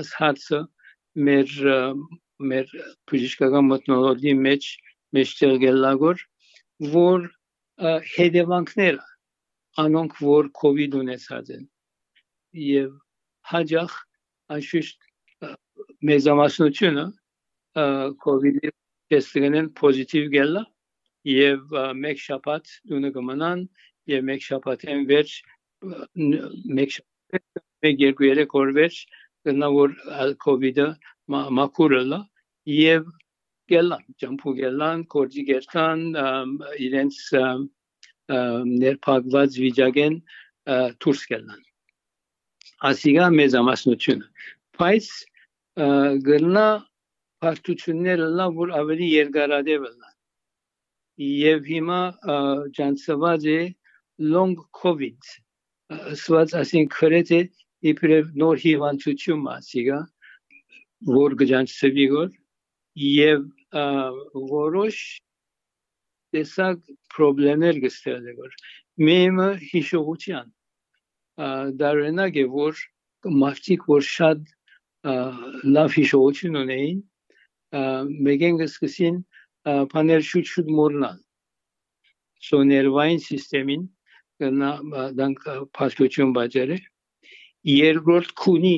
աս 0.00 0.12
հացը 0.20 0.60
մեր 1.28 1.56
մեր 2.50 2.76
բժշկական 3.10 3.68
մտնոլորտի 3.70 4.34
մեջ 4.44 4.70
մեջտեղ 5.16 5.56
գելագոր 5.64 6.22
որ 6.94 7.28
հետևանքները 8.14 9.04
անոնք 9.84 10.18
որ 10.22 10.50
կոവിഡ് 10.60 10.98
ունեցած 11.00 11.50
են 11.56 11.64
եւ 12.64 12.90
հաջող 13.50 13.96
անշուշտ 14.56 15.08
մեզամասնությունը 16.10 17.06
կոവിഡի 18.24 18.72
տեստնեն 19.12 19.70
պոզիտիվ 19.80 20.30
գելա 20.34 20.62
եւ 21.30 21.74
մեկ 22.04 22.22
շաբաթ 22.26 22.70
դունը 22.90 23.10
կմնան 23.16 23.66
եւ 24.12 24.24
մեկ 24.30 24.46
շաբաթեն 24.46 25.04
վերջ 25.10 25.34
մեկ 26.78 26.96
մեկ 27.84 28.04
երկու 28.06 28.28
երեք 28.30 28.56
օր 28.60 28.72
վերջ 28.78 29.00
գնա 29.48 29.68
որ 29.74 29.96
կոവിഡը 30.44 30.88
մակուրելա 31.58 32.20
եւ 32.74 33.08
գելան 33.74 34.06
ջամփու 34.22 34.54
գելան 34.62 35.04
կորձի 35.14 35.44
գերտան 35.50 36.02
իրենց 36.88 37.20
ներփակված 38.84 39.60
վիճակեն 39.66 40.18
դուրս 41.04 41.22
գելան 41.34 41.62
ասիգա 42.90 43.28
մեծամասնությունը 43.38 44.26
բայց 44.80 45.08
գտնա 46.30 46.66
բարդությունները 47.44 48.28
լավ 48.40 48.58
որ 48.60 48.74
ավելի 48.80 49.08
երկարադեպ 49.12 49.86
են 49.90 50.04
եւ 51.28 51.68
հիմա 51.72 52.00
ջանցված 52.78 53.48
է 53.54 53.58
long 54.34 54.54
covid 54.80 55.30
սված 56.22 56.54
ասին 56.62 56.88
քրեթե 56.94 57.40
իբրև 57.92 58.32
նոր 58.42 58.62
հիվանդություն 58.64 59.44
մասիգա 59.44 59.98
որ 61.10 61.36
գջանցվի 61.42 62.06
գոր 62.14 62.30
եւ 63.04 63.44
որոշ 63.74 64.98
տեսակ 66.34 66.92
խնդիրներ 67.14 67.80
գստել 67.84 68.28
գոր 68.38 68.54
մեմը 69.08 69.48
հիշողության 69.70 70.52
դարենակ 71.82 72.38
է 72.42 72.46
որ 72.54 72.82
մարդիկ 73.44 73.88
որ 73.90 74.06
շատ 74.10 74.54
լավ 75.76 75.98
հիշողություն 75.98 76.60
ունեին 76.62 77.02
մեկեն 78.28 78.62
սկսին 78.68 79.20
բաներ 79.94 80.26
շուտ-շուտ 80.30 80.70
մոռնալ 80.78 81.18
սոներվային 82.48 83.22
համակարգին 83.26 83.84
նա 84.60 84.70
դանք 85.18 85.46
փաստություն 85.78 86.34
բաժերը 86.36 86.78
երկրորդ 87.70 88.32
քունի 88.44 88.76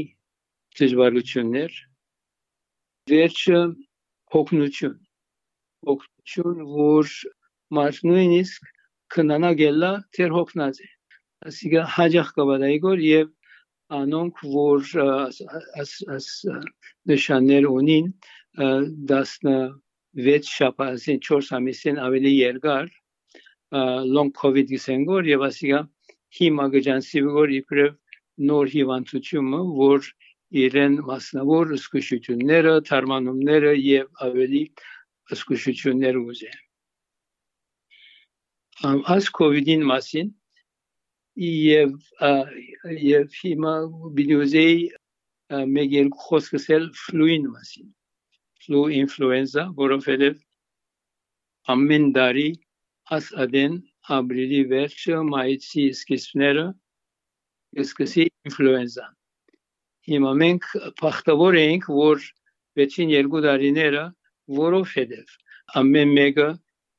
դժվարություններ 0.81 1.79
վերջը 3.11 3.61
հոգնություն 4.35 4.99
հոգնություն 5.91 6.67
որ 6.75 7.15
մարդ 7.79 8.01
քնանա 9.15 9.51
գելա 9.61 9.91
թեր 10.17 10.33
հոգնած 10.35 10.81
է 10.83 10.89
ասիկա 11.51 11.83
հաջախ 11.97 12.31
կվադայի 12.39 12.79
գոր 12.85 13.03
եւ 13.07 13.29
անոնք 14.01 14.41
որ 14.55 14.95
աս 15.83 16.31
նշաններ 17.11 17.69
ունին 17.71 18.09
16 18.59 20.51
շաբաթին 20.57 21.21
4 21.29 21.53
ամիսին 21.61 22.01
ավելի 22.07 22.33
երկար 22.37 22.91
long 24.17 24.33
covid 24.43 24.73
գսենգոր 24.75 25.31
եւ 25.31 25.47
ասիկա 25.51 25.81
հիմա 26.41 26.67
գջանսիվոր 26.75 27.55
իբրև 27.61 27.95
նոր 28.51 28.73
հիվանդությունը 28.75 29.61
որ 29.81 30.11
իրեն 30.55 30.95
մասնավոր 31.09 31.73
զսկուշությունները, 31.77 32.75
թարմանումները 32.89 33.73
եւ 33.83 34.07
ավելի 34.27 34.63
զսկուշություններ 35.33 36.19
ուզե։ 36.23 36.53
Այս 39.17 39.31
COVID-ին 39.41 39.83
մասին 39.91 40.31
եւ 41.37 41.97
եւ 43.07 43.35
հիմա 43.41 43.75
բինյուզեի 44.17 44.79
մեկ 45.77 45.93
երկու 45.97 46.23
խոսք 46.27 46.55
ասել 46.59 46.87
ֆլուին 47.01 47.45
մասին 47.51 47.91
ֆլու 48.67 48.87
ինֆլուենզա 49.01 49.65
որովհետեւ 49.81 50.39
ամեն 51.75 52.07
տարի 52.17 52.49
աս 53.17 53.29
ադեն 53.45 53.77
ապրիլի 54.17 54.63
վերջը 54.73 55.21
մայիսի 55.29 55.85
սկիզբները 55.99 56.65
սկսի 57.85 58.27
ինֆլուենզա 58.49 59.07
հիմա 60.11 60.33
մենք 60.43 60.67
փախտավոր 61.01 61.59
էինք 61.63 61.89
որ 61.99 62.27
վերջին 62.79 63.13
երկու 63.15 63.43
տարիները 63.47 64.05
որովհետև 64.59 65.33
ամեն 65.81 66.13
մեկը 66.19 66.49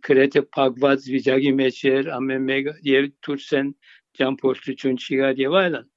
գրեթե 0.08 0.42
փակված 0.56 1.06
վիճակի 1.14 1.54
մեջ 1.60 1.78
էր 1.92 2.10
ամեն 2.18 2.44
մեկը 2.50 2.74
եւ 2.90 3.08
դուրսեն 3.28 3.70
ճամփորդություն 4.20 5.00
չկար 5.04 5.42
եւ 5.44 5.56
այլն 5.62 5.88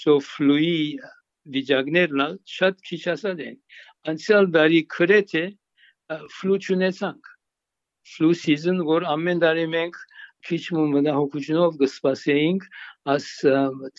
so 0.00 0.16
ֆլուի 0.30 0.80
վիճակներն 1.54 2.36
շատ 2.56 2.82
քիչ 2.88 3.02
ասած 3.14 3.42
են 3.46 3.56
անցյալ 4.12 4.50
տարի 4.56 4.82
գրեթե 4.96 5.44
ֆլու 6.38 6.58
չունեցանք 6.66 7.30
ֆլու 8.16 8.34
season 8.42 8.82
որ 8.90 9.06
ամեն 9.14 9.42
տարի 9.44 9.66
մենք 9.76 10.02
քիչ 10.46 10.62
մտահոգությունով 10.96 11.78
կսպասեինք 11.82 12.66
աս 13.14 13.30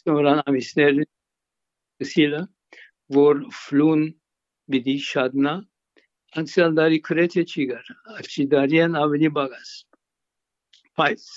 ծնորան 0.02 0.44
ամիսներ 0.52 1.02
սիլը 2.12 2.44
որ 3.16 3.44
ֆլուն 3.56 4.04
պիտի 4.74 4.96
շատնա 5.08 5.54
անցյալ 6.42 6.74
տարի 6.80 7.00
քրեթե 7.08 7.44
չի 7.52 7.66
գար 7.72 7.92
արչի 8.20 8.46
դարիան 8.54 8.98
ավելի 9.02 9.30
բագաս 9.38 9.72
բայց 11.00 11.28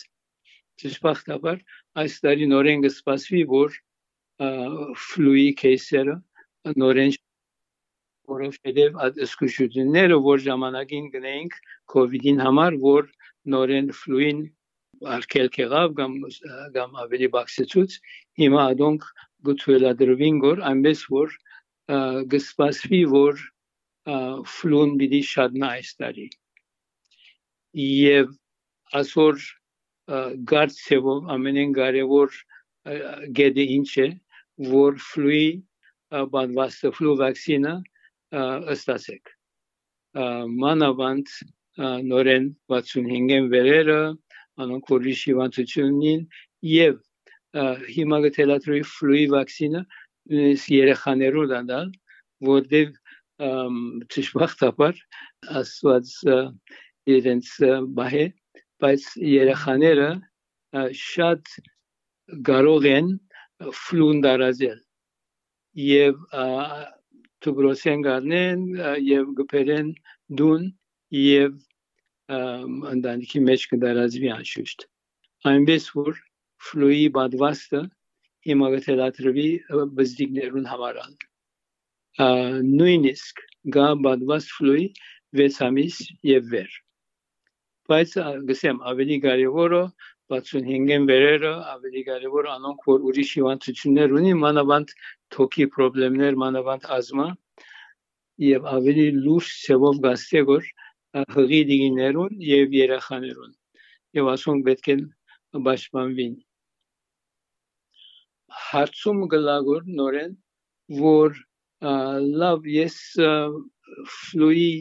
ճշմարտաբար 0.82 1.60
այս 2.02 2.16
տարի 2.26 2.48
նորեն 2.52 2.84
կսպասվի 2.86 3.42
որ 3.52 3.78
ֆլուի 5.06 5.48
կեյսերը 5.62 6.16
նորեն 6.82 7.18
որովհետև 8.30 8.98
այդ 9.04 9.20
զսկուշությունները 9.26 10.18
որ 10.26 10.42
ժամանակին 10.46 11.06
գնենք 11.14 11.58
կոവിഡ്ին 11.94 12.42
համար 12.46 12.78
որ 12.84 13.10
նորեն 13.54 13.92
ֆլուին 14.00 14.42
արկել 15.16 15.48
կեղավ 15.56 15.94
կամ 16.00 16.16
կամ 16.76 16.98
ավելի 17.04 17.28
բացեցուց 17.36 17.96
հիմա 18.42 18.66
adonk 18.74 19.06
գուցուելադրվին 19.48 20.40
որ 20.44 20.64
այնպես 20.70 21.04
որ 21.14 21.36
գսպասվի 22.34 23.00
որ 23.14 23.40
ֆլուն 24.56 24.92
բիդի 25.00 25.20
շատնա 25.30 25.70
այս 25.78 25.90
տարի 26.00 26.26
եւ 27.84 28.30
ասոր 29.00 29.42
գարցեվով 30.52 31.28
ամենեն 31.36 31.74
կարևոր 31.78 32.38
գեդը 33.40 33.66
ինչ 33.76 33.90
է 34.04 34.08
որ 34.70 34.98
ֆլուի 35.10 35.44
բանվաստը 36.34 36.92
ֆլու 36.96 37.16
վակցինը 37.20 37.74
ըստասեք 38.74 39.34
մանավանդ 40.64 41.34
նորեն 42.10 42.48
65-ին 42.72 43.46
վերերը 43.54 44.00
անոնք 44.64 44.90
որ 44.94 45.06
հիվանդությունին 45.22 46.24
եւ 46.70 46.98
հիմա 47.94 48.18
գտելատրի 48.26 48.80
ֆլուի 48.94 49.26
վակցինը 50.28 50.74
երեխաներու 50.76 51.46
դանդալ 51.50 51.88
որտեվ 52.48 52.90
ճշմարտաբար 54.14 55.00
ասված 55.60 56.12
իրենց 57.10 57.48
բահե 57.96 58.26
բայց 58.84 59.06
երեխաները 59.30 60.08
շատ 61.02 61.54
կարող 62.46 62.86
են 62.92 63.08
ֆլուն 63.80 64.20
դարազել 64.26 64.80
եւ 65.86 66.20
տուբրոսեն 67.40 68.04
գարնեն 68.06 68.66
եւ 69.08 69.34
գբերեն 69.40 69.94
դուն 70.40 70.66
եւ 71.16 71.56
ընտանիքի 72.30 73.40
մեջ 73.48 73.66
կդարազվի 73.72 74.30
անշուշտ 74.36 74.86
այնպես 75.50 75.88
որ 75.96 76.20
ֆլուի 76.68 77.08
բադվաստը 77.16 77.82
հիմա 78.48 78.68
գտելատրվի 78.74 79.48
բզդիկներուն 80.00 80.68
համարալ 80.72 81.16
նույնիսկ 82.68 83.42
գա 83.76 83.88
բադված 84.06 84.46
ֆլուի 84.58 84.86
6 85.40 85.60
ամիս 85.66 85.98
եւ 86.30 86.48
վեր 86.54 86.78
բայց 87.90 88.16
գսեմ 88.48 88.80
ավելի 88.92 89.18
կարևորը 89.26 89.82
65-ին 90.30 91.06
վերերը 91.10 91.52
ավելի 91.74 92.02
կարևոր 92.08 92.48
անոնք 92.54 92.84
որ 92.90 93.06
ուրիշ 93.10 93.30
հիվանդություններ 93.38 94.12
ունի 94.20 94.34
մանավանդ 94.42 94.92
թոքի 95.36 95.66
խնդիրներ 95.76 96.36
մանավանդ 96.42 96.86
ազմա 96.96 97.26
եւ 98.46 98.68
ավելի 98.74 99.06
լուրջ 99.24 99.48
ծավով 99.64 99.98
գաստե 100.06 100.44
որ 100.50 100.68
հղի 101.34 101.60
դիներուն 101.70 102.44
եւ 102.50 102.76
երախաներուն 102.78 103.56
եւ 104.20 104.30
ասում 104.34 104.62
պետք 104.70 104.92
է 104.94 104.96
պաշտպանվին 105.66 106.38
հարցում 108.50 109.20
գլագոր 109.34 109.86
նորեն 110.00 110.32
որ 111.00 111.38
լավ 112.42 112.66
ես 112.74 112.96
ֆլուի 114.14 114.72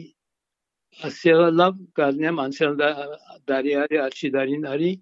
ասել 1.08 1.42
լավ 1.60 1.76
կարնեմ 2.00 2.40
անցել 2.44 2.74
դարի 3.50 3.76
արի 3.82 4.00
աչի 4.04 4.30
դարին 4.36 4.66
արի 4.74 4.92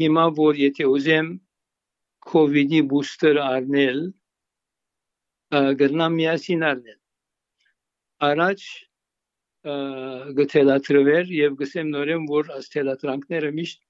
հիմա 0.00 0.24
որ 0.38 0.58
եթե 0.62 0.88
ուզեմ 0.94 1.30
կոവിഡ്ի 2.32 2.80
բուստեր 2.92 3.40
առնել 3.44 4.00
գտնամ 5.82 6.18
միասին 6.20 6.64
առնել 6.70 6.98
առաջ 8.28 8.66
գտելատրվեր 10.38 11.32
եւ 11.38 11.56
գսեմ 11.62 11.88
նորեն 11.94 12.26
որ 12.28 12.52
աստելատրանքները 12.58 13.50
միշտ 13.58 13.80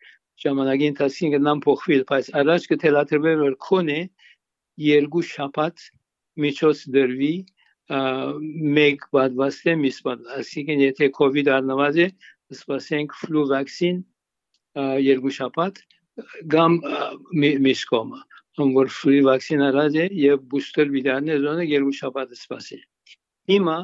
ժամանակի 0.44 0.88
ընթացքին 0.92 1.32
գնան 1.34 1.60
փոխվել, 1.64 2.02
բայց 2.08 2.30
առաջ 2.42 2.66
կթելաթրվել 2.72 3.38
որ 3.44 3.54
քոնե 3.68 4.00
երկու 4.88 5.24
շաբաթ 5.32 5.86
միջոց 6.44 6.82
դրվի 6.94 7.34
մեկ 8.78 9.06
բադվաստե 9.16 9.74
միսպատ 9.82 10.26
ասիկեն 10.38 10.82
եթե 10.84 11.08
կոവിഡ് 11.18 11.52
առնված 11.56 12.00
է 12.04 12.08
սպասենք 12.54 13.14
ֆլու 13.22 13.44
վակցին 13.52 14.02
երկու 15.08 15.32
շաբաթ 15.38 15.80
գամ 16.54 16.76
միսկոմը 17.66 18.20
ում 18.62 18.74
որ 18.76 18.92
ֆլու 18.98 19.24
վակցին 19.28 19.64
առած 19.68 19.96
է 20.04 20.06
եւ 20.20 20.44
բուստեր 20.52 20.92
վիդարներ 20.94 21.42
զոնը 21.46 21.66
երկու 21.72 21.96
շաբաթ 21.98 22.36
սպասի 22.38 22.80
հիմա 23.52 23.76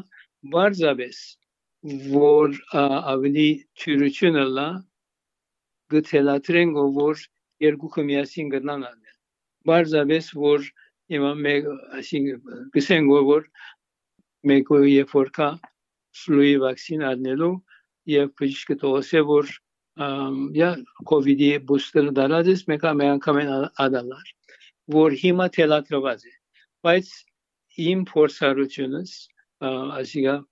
բարձաբես 0.54 1.20
որ 2.14 2.58
ավելի 2.78 3.48
թյուրությունը 3.80 4.44
լա 4.58 4.68
գցելացրենք, 5.94 6.80
որ 6.98 7.22
երկուքը 7.64 8.04
միասին 8.10 8.50
գտնան 8.54 8.86
անել։ 8.90 9.14
Բարձրապես 9.70 10.30
որ 10.44 10.66
հիմա 11.12 11.30
մեկ, 11.44 11.68
այսինքն 12.00 12.66
գսենք 12.74 13.14
որ 13.30 13.46
մեկը 14.50 14.80
երբ 14.90 15.14
որ 15.16 15.30
կա 15.38 15.48
ֆլուի 16.20 16.54
վակցին 16.62 17.04
անելու 17.10 17.52
եւ 18.12 18.32
բժիշկը 18.40 18.76
թողոսե 18.82 19.22
որ 19.30 19.52
յա 20.58 20.70
կոവിഡ്ի 21.10 21.50
բուստերը 21.68 22.12
դարածես 22.18 22.64
մեկ 22.70 22.86
անգամ 22.90 23.40
են 23.44 23.52
ադալար 23.84 24.32
որ 24.94 25.16
հիմա 25.22 25.46
թելատրված 25.56 26.24
է 26.30 26.34
բայց 26.86 27.12
իմ 27.84 28.02
փորձառությունս 28.10 29.14
այսինքն 29.70 30.42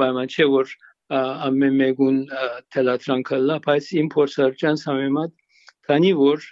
պայման 0.00 0.30
չէ 0.34 0.46
որ 0.54 0.74
ամեն 1.10 1.76
մեկուն 1.80 2.18
թելատրանքալա, 2.74 3.58
բայց 3.66 3.86
իմ 4.00 4.10
փորձարճանց 4.14 4.84
համեմատ 4.90 5.32
քանի 5.88 6.12
որ 6.20 6.44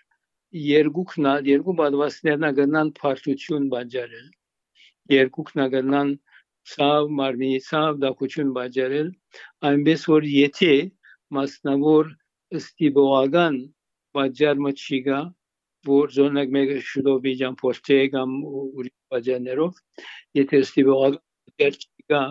երկուքնա 0.58 1.32
երկու 1.46 1.74
բադվասներնա 1.78 2.50
գնան 2.58 2.90
փարտություն 2.98 3.68
բաժարել 3.74 4.28
երկուքնա 5.14 5.66
գնան 5.74 6.12
ցավ 6.72 7.10
մարմինի 7.18 7.60
ցավ 7.68 8.00
դակություն 8.04 8.52
բաժարել 8.56 9.10
այնպես 9.70 10.06
որ 10.12 10.28
եթե 10.32 10.72
մասնավոր 11.38 12.10
ստիբողական 12.60 13.60
բաժարմը 14.18 14.72
չիգա 14.82 15.20
որ 15.88 16.12
զոնակ 16.16 16.52
մեկը 16.58 16.78
շուտով 16.90 17.30
իջան 17.32 17.58
փորձե 17.62 17.98
կամ 18.16 18.34
ուրիշ 18.48 18.94
բաժաներով 19.14 19.80
եթե 20.40 20.62
ստիբողական 20.66 21.78
չիգա 21.78 22.22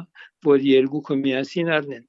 որ 0.50 0.68
երկուքը 0.72 1.20
միասին 1.24 1.74
առնեն 1.78 2.06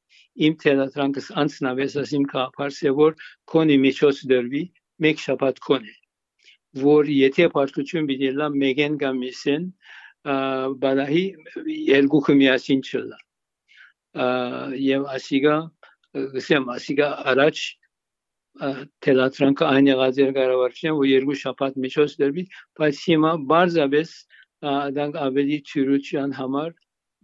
իմ 0.46 0.58
թելատրանքս 0.62 1.30
անցնավես 1.42 1.96
ասիմ 2.02 2.26
կապարսե 2.32 2.92
որ 2.98 3.16
կոնի 3.52 3.78
միջոց 3.84 4.20
դրվի 4.32 4.64
մեկ 5.04 5.24
շաբաթ 5.24 5.62
կոնի 5.68 5.94
որ 6.82 7.10
եթե 7.14 7.48
պարտություն 7.54 8.08
բիդելա 8.10 8.48
մեգեն 8.62 8.98
կամ 9.02 9.20
միսեն 9.24 9.66
բալահի 10.84 11.24
երկուքը 11.88 12.38
միասին 12.42 12.82
չլա 12.88 13.18
եւ 14.84 15.06
ասիգա 15.18 15.56
գսեմ 16.34 16.72
ասիգա 16.74 17.08
առաջ 17.32 17.62
թելատրանքը 19.06 19.66
այն 19.68 19.88
եղած 19.92 20.20
էր 20.24 20.30
կառավարչին 20.38 20.96
որ 20.98 21.08
երկու 21.08 21.38
շաբաթ 21.42 21.78
միջոց 21.84 22.14
դրվի 22.22 22.44
բայց 22.80 23.02
հիմա 23.08 23.32
բարձաբես 23.52 24.14
դանք 24.98 25.18
ավելի 25.28 25.58
ճյուրության 25.70 26.34
համար 26.38 26.72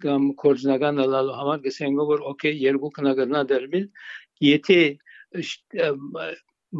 կամ 0.02 0.28
կորձնական 0.42 1.02
լալու 1.14 1.36
համար 1.38 1.60
գսենք 1.66 2.02
որ 2.10 2.24
օքեյ 2.30 2.56
երկու 2.64 2.90
քնագրնա 2.98 3.42
դերմիլ 3.50 3.86
եթե 4.46 4.80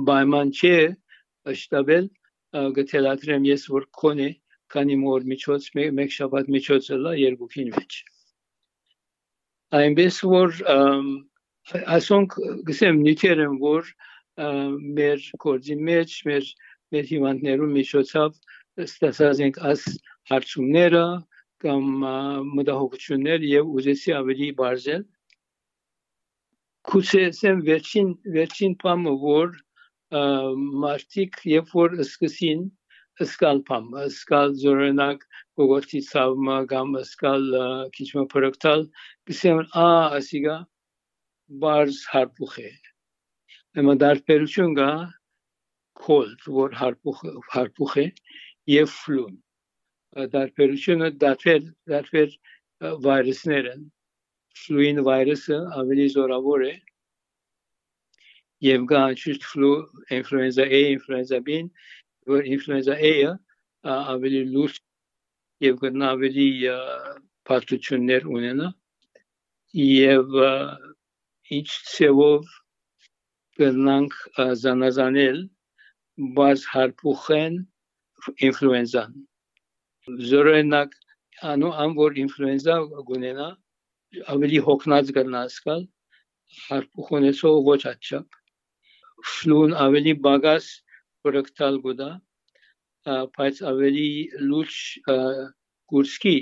բայման 0.09 0.50
չէ 0.55 0.79
շտաբել 1.62 2.09
գտելատրեմ 2.79 3.46
ես 3.50 3.68
որ 3.74 3.87
կոնե 4.00 4.31
քանի 4.74 4.96
մոր 5.05 5.29
միջոց 5.31 5.68
մեկ 5.79 6.16
շաբաթ 6.16 6.50
միջոցը 6.57 6.98
լա 7.05 7.14
երկուքին 7.20 7.70
մեջ 7.77 7.98
այնպես 9.79 10.18
որ 10.31 10.59
ասոնք 11.98 12.37
գսեմ 12.70 13.00
նյութերն 13.05 13.59
որ 13.62 13.92
մեր 14.98 15.29
կորձի 15.44 15.77
մեջ 15.88 16.16
մեր 16.31 16.50
մեր 16.94 17.09
հիվանդներու 17.11 17.70
միջոցով 17.74 18.37
ստացած 18.85 19.42
ենք 19.46 19.61
աս 19.70 19.87
հարցումները 20.31 21.05
կամ 21.64 21.90
մտահոգություններ 22.59 23.46
եւ 23.50 23.74
ուզեցի 23.81 24.14
ավելի 24.20 24.48
բարձել 24.61 25.05
Քուցե 26.90 27.20
ասեմ 27.31 27.61
վերջին 27.68 28.09
վերջին 28.38 28.79
բամը 28.85 29.14
որ 29.24 29.53
մարտիկ 30.85 31.38
երբ 31.50 31.74
որ 31.81 31.98
սկսին 32.05 32.64
սկալ 33.24 33.62
բամ 33.68 33.90
սկալ 34.05 34.55
զորենակ 34.62 35.24
գողոցի 35.61 36.00
ցավը 36.11 36.59
կամ 36.72 36.96
սկալ 37.03 37.44
քիչմա 37.96 38.24
պրոկտալ 38.35 38.88
գսեմ 39.31 39.62
ա 39.85 39.90
ասիգա 40.20 40.57
բարձ 41.64 42.03
հարփուխ 42.14 42.59
է 42.64 42.72
Հիմա 43.79 43.94
դարբերություն 44.00 44.74
կա 44.79 44.90
cold 46.05 46.44
որ 46.59 46.77
հարփուխ 46.81 47.22
հարփուխ 47.55 47.96
է 48.03 48.07
եւ 48.74 48.92
ֆլուն 48.98 49.35
դարբերությունը 50.14 51.11
դարբեր 51.22 51.62
դարբեր 51.92 52.35
վիրուսներ 53.07 53.68
են 53.72 53.87
ֆլուին 54.61 55.00
վիրուսը 55.09 55.59
ավելի 55.81 56.07
զորավոր 56.14 56.64
է 56.68 56.74
եւ 58.66 58.85
կա 58.92 59.00
ճիշտ 59.22 59.46
ֆլու 59.50 59.74
ինֆլուենզա 60.18 60.66
A, 60.79 60.81
ինֆլուենզա 60.94 61.40
B, 61.48 61.59
որ 62.31 62.46
ինֆլուենզա 62.55 62.96
A-ը 63.11 63.33
ավելի 63.94 64.42
լուրջ 64.55 64.79
եւ 65.66 65.81
կնա 65.83 66.12
ավելի 66.16 66.48
պատություններ 67.50 68.31
ունենա 68.37 68.70
եւ 69.83 70.38
ինչ 71.59 71.68
ծևով 71.90 72.55
կնանք 73.61 74.16
զանազանել 74.62 75.44
բաց 76.38 76.66
հարփուխեն 76.72 77.61
ինֆլուենզան 78.48 79.14
զորենակ 80.31 80.95
անու 81.51 81.73
ան 81.85 81.95
որ 81.99 82.19
ինֆլուենզա 82.23 82.79
գունենա 83.11 83.49
ավելի 84.35 84.59
հոգնած 84.69 85.12
կնասկալ 85.17 85.85
հարփուխոնեսով 86.64 87.61
ոչ 87.69 87.81
աչափ 87.90 88.38
ֆլուն 89.35 89.77
ավելի 89.85 90.14
բագաս 90.27 90.67
պրոկտալ 91.27 91.79
գուդա 91.87 92.11
բայց 93.38 93.62
ավելի 93.71 94.09
լուրջ 94.51 94.77
կուրսկի 95.93 96.37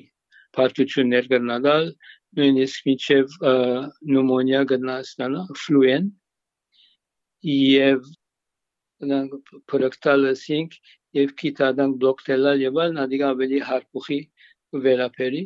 պարտություններ 0.58 1.30
կնադալ 1.34 1.86
նույնիսկ 2.40 2.90
միջև 2.90 3.36
նոմոնիա 4.16 4.64
կնաստանա 4.72 5.44
ֆլուեն 5.62 6.10
եւ 7.52 8.10
նրանք 9.06 9.54
պրոկտալը 9.72 10.34
սինք 10.42 10.76
եւ 11.18 11.32
փիթադան 11.40 11.96
բլոկտելալ 12.02 12.62
եւ 12.64 12.78
այլն, 12.84 13.00
adică 13.04 13.26
ավելի 13.32 13.58
հարգուխի 13.68 14.20
վերապերի 14.86 15.42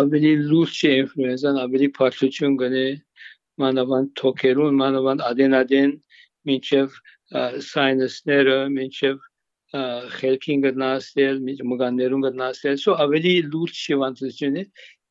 ավելի 0.00 0.32
լուրջ 0.50 0.78
է 0.86 0.90
ինֆլուենզան, 1.00 1.60
ավելի 1.62 1.88
փակլություն 1.98 2.56
գնե 2.62 2.86
մանավանդ 3.62 4.10
թոքերուն, 4.20 4.80
մանավանդ 4.82 5.24
ադենադեն 5.30 5.92
մինչև 6.50 6.96
սայնսները, 7.70 8.56
մինչև 8.76 9.22
խելքին 10.16 10.64
գտնասել, 10.66 11.40
մինչ 11.46 11.58
մգաններուն 11.70 12.26
գտնասել, 12.26 12.76
սո 12.82 12.96
ավելի 13.06 13.34
լուրջ 13.54 13.80
շիվանցություն 13.86 14.60
է 14.62 14.64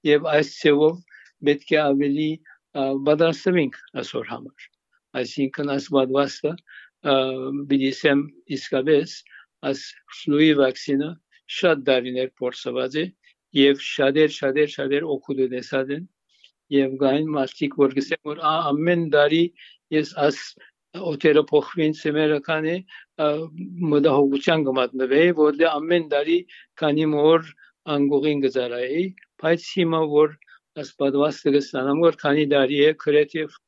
եւ 0.10 0.30
այս 0.36 0.52
ցեվով 0.60 1.02
պետք 1.50 1.74
է 1.76 1.80
ավելի 1.86 2.30
բادرացնենք 3.08 3.78
այսօր 4.02 4.32
համար 4.32 4.70
այսինքն 5.22 5.72
այս 5.76 5.86
բադվաստը 5.96 6.54
բիդիսեմ 7.72 8.24
իսկապես 8.58 9.16
այս 9.70 9.82
ֆլուի 10.20 10.52
վակցինը 10.62 11.10
շատ 11.60 11.84
դարիներ 11.90 12.30
փորձված 12.42 13.00
է 13.02 13.06
եւ 13.60 13.82
շատեր 13.88 14.32
շատեր 14.38 14.72
շատեր 14.76 15.10
օգուտ 15.16 15.42
ունեցած 15.48 15.92
են 15.98 16.06
եւ 16.76 16.96
գային 17.04 17.28
մարդիկ 17.36 17.78
որ 17.82 17.98
գսեն 18.00 18.22
որ 18.30 18.42
ամեն 18.52 19.04
դարի 19.16 19.44
ես 19.96 20.14
աս 20.28 20.40
օտերը 21.12 21.44
փոխվին 21.52 21.94
սեմերը 22.00 22.40
կանի 22.48 22.76
մտահոգության 23.92 24.66
կմատնվեի 24.70 25.36
որ 25.40 25.60
դե 25.62 25.68
ամեն 25.72 26.08
դարի 26.14 26.40
քանի 26.82 27.06
մոր 27.14 27.50
անգողին 27.96 28.44
գծարայի 28.46 29.04
բայց 29.44 29.68
հիմա 29.78 30.02
որ 30.16 30.36
ասպատվաստը 30.84 31.56
գստանամ 31.58 32.02
որ 32.06 32.20
քանի 32.24 32.46
դարի 32.56 32.80
է 32.86 32.94
քրեթիվ 33.06 33.60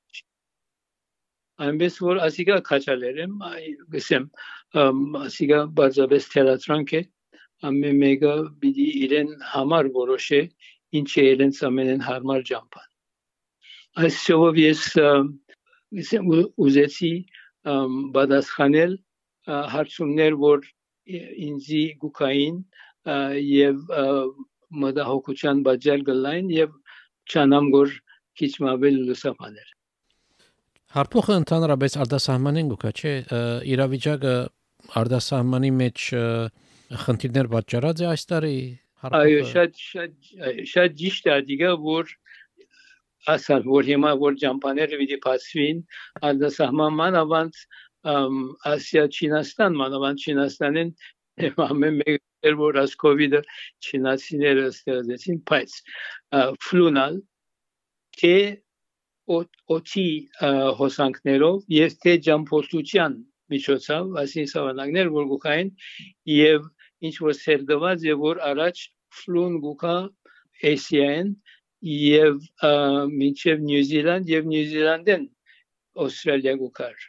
այնպես 1.65 1.96
որ 2.06 2.20
ասիկա 2.28 2.58
քաչալերեմ 2.67 3.38
գսեմ 3.93 4.26
ասիկա 5.24 5.62
բարձաբես 5.80 6.28
թելատրանք 6.34 6.93
է 7.00 7.02
ամեն 7.70 8.00
մեկը 8.04 8.34
պիտի 8.62 8.88
իրեն 9.08 9.32
համար 9.54 9.89
որոշե 9.98 10.41
ինչ 11.00 11.10
է 11.24 11.26
իրենց 11.34 11.62
ամենեն 11.70 12.04
հարմար 12.08 12.43
ջամփան 12.50 14.06
այսով 14.08 14.60
ես 14.62 14.84
ուզեցի 16.67 17.13
բադասխանել 18.17 18.93
հարցումներ 19.74 20.38
որ 20.43 20.67
ինձի 21.48 21.84
գուկային 22.04 22.60
եւ 23.48 23.82
մտահոգության 24.84 25.63
բաժալ 25.67 26.06
գլայն 26.12 26.54
եւ 26.58 26.78
չանամ 27.32 27.72
որ 27.78 27.98
քիչ 28.39 28.52
մաբել 28.67 29.02
լուսապաներ 29.10 29.76
Հարփոխը 30.95 31.36
ընդհանրապես 31.41 31.97
արտասահմանին 32.04 32.69
գուկա 32.71 32.91
չէ 32.95 33.13
իրավիճակը 33.76 34.36
արտասահմանի 35.02 35.71
մեջ 35.82 36.04
խնդիրներ 37.04 37.50
պատճառած 37.54 38.04
է 38.04 38.08
այս 38.12 38.23
տարի 38.32 38.58
Այո, 38.97 39.41
շատ 39.52 39.76
շատ 39.78 40.30
շատ 40.71 40.95
ճիշտ 41.02 41.28
է 41.30 41.36
դիգա 41.50 41.73
որ 41.84 42.13
ասալ 43.34 43.67
որ 43.67 43.89
հիմա 43.91 44.13
որ 44.23 44.38
ջամփաները 44.43 45.00
պիտի 45.02 45.17
փասվին 45.26 45.84
անդասահման 46.30 47.19
ավանց 47.21 47.60
ասիա 48.71 49.04
չինաստան 49.12 49.78
մանավանդ 49.82 50.26
չինաստանին 50.26 50.91
ամեն 51.67 52.00
մեկ 52.02 52.56
որ 52.62 52.80
աս 52.84 52.95
կովիդը 53.04 53.41
չինացիները 53.88 54.65
ստեղծեցին 54.71 55.41
բայց 55.52 55.76
ֆլունալ 56.67 57.19
թե 58.21 58.36
օտի 59.27 60.09
հոսանքներով 60.81 61.57
եւ 61.77 61.95
թե 62.03 62.13
ջամփոստության 62.27 63.17
միջոցով 63.53 64.15
այսինքն 64.21 64.51
սավանակներ 64.53 65.11
որ 65.17 65.27
գուքային 65.31 65.71
եւ 66.33 66.69
ինչ 67.07 67.15
որ 67.25 67.35
սերդված 67.41 68.05
եւ 68.07 68.23
որ 68.27 68.41
առաջ 68.51 68.83
ֆլուն 69.19 69.59
գուկա 69.65 69.97
ASEAN 70.71 71.35
եւ 71.97 72.39
մինչեւ 73.17 73.67
Նյու 73.67 73.83
Զիլանդ 73.91 74.31
եւ 74.33 74.49
Նյու 74.51 74.69
Զիլանդեն 74.71 75.27
Ավստրալիա 76.05 76.55
գուկար 76.63 77.05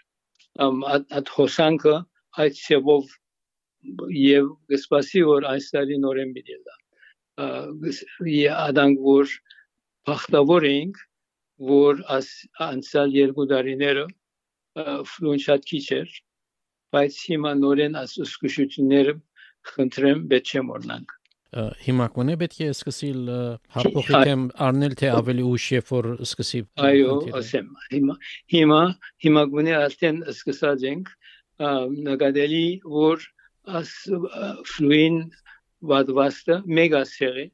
ամ 0.67 0.83
at 0.91 1.33
հոսանքը 1.39 1.97
այդ 2.45 2.59
սեվով 2.59 3.15
եւ 4.19 4.51
գսպասի 4.73 5.23
որ 5.29 5.47
այս 5.55 5.71
տարի 5.75 5.99
նորեն 6.05 6.33
բիդելա 6.37 6.75
ադանք 8.59 9.05
որ 9.07 9.35
բախտավոր 10.09 10.67
էինք 10.73 10.97
որ 11.59 12.03
անցյալ 12.69 13.15
երկու 13.19 13.47
տարիները 13.53 14.07
ֆլուն 15.13 15.41
շատ 15.45 15.71
քիչ 15.71 15.85
էր 15.99 16.11
բայց 16.95 17.21
հիմա 17.31 17.55
նորեն 17.63 17.97
աս 18.03 18.19
զսկուշությունները 18.23 19.15
խնդրեմ 19.73 20.21
պետք 20.33 20.53
չէ 20.53 20.63
մոռնանք 20.69 21.15
հիմա 21.89 22.07
կոնե 22.15 22.35
պետք 22.43 22.61
է 22.61 22.69
սկսիլ 22.75 23.21
հարփոխիքեմ 23.75 24.43
առնել 24.69 24.95
թե 25.01 25.11
ավելի 25.17 25.45
ուշ 25.49 25.67
երբ 25.75 25.93
որ 25.95 26.09
սկսի 26.29 26.61
այո 26.89 27.15
ասեմ 27.41 27.71
հիմա 27.95 28.17
հիմա 28.55 28.81
հիմա 29.27 29.45
գոնե 29.55 29.75
արդեն 29.79 30.19
սկսած 30.35 30.85
ենք 30.93 31.13
նկատելի 32.09 32.67
որ 32.95 33.25
աս 33.81 33.95
ֆլուին 34.75 35.17
վադվաստը 35.93 36.59
մեգա 36.79 37.03
սերի 37.15 37.47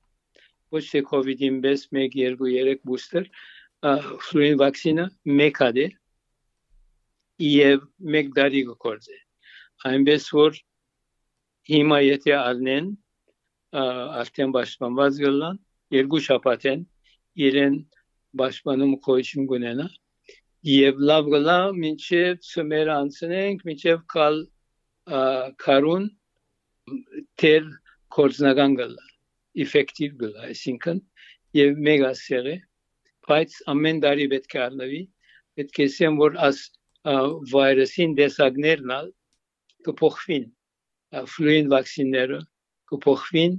ոչ 0.74 0.82
թե 0.90 1.04
կովիդին 1.12 1.60
բես 1.64 1.86
1 1.94 2.18
2 2.18 2.52
3 2.66 2.84
բուստեր 2.90 3.30
ֆլուին 3.84 4.58
վակցինը 4.60 5.04
մեկ 5.38 5.58
հատ 5.62 5.80
է 5.82 5.86
եւ 7.46 7.82
մեկ 8.14 8.30
դարի 8.38 8.62
գործէ 8.70 9.18
այնպես 9.90 10.28
որ 10.38 10.60
հիմա 11.70 11.98
եթե 12.04 12.34
առնեն 12.38 12.88
արդեն 13.74 14.54
պաշտպանված 14.56 15.20
գլան 15.26 15.60
երկու 15.96 16.22
շաբաթ 16.28 16.66
են 16.72 16.86
իրեն 17.48 17.78
պաշտպանում 18.40 18.96
կոչում 19.06 19.48
գունենա 19.52 19.88
եւ 20.72 21.00
լավ 21.10 21.30
գլա 21.36 21.56
մինչեւ 21.84 22.42
ծմեր 22.50 22.90
անցնենք 22.96 23.64
մինչեւ 23.68 24.04
կալ 24.14 24.38
քարուն 25.64 26.06
թեր 27.42 27.66
կորձնական 28.16 28.78
գլա 28.80 29.10
effective 29.64 30.16
գլա 30.22 30.46
այսինքն 30.52 31.02
եւ 31.58 31.82
մեգա 31.88 32.12
սերը 32.20 32.54
բայց 33.30 33.58
ամեն 33.74 34.00
տարի 34.04 34.26
պետք 34.34 34.56
է 34.56 34.62
առնվի 34.68 35.02
պետք 35.58 35.78
է 35.84 35.86
ասեմ 35.90 36.18
որ 36.22 36.40
աս 36.48 36.64
վիրուսին 37.52 38.16
դեսագներն 38.20 38.92
կփոխվին 39.88 40.44
ֆլուին 41.34 41.70
վակցինները 41.74 42.40
կփոխվին 42.92 43.56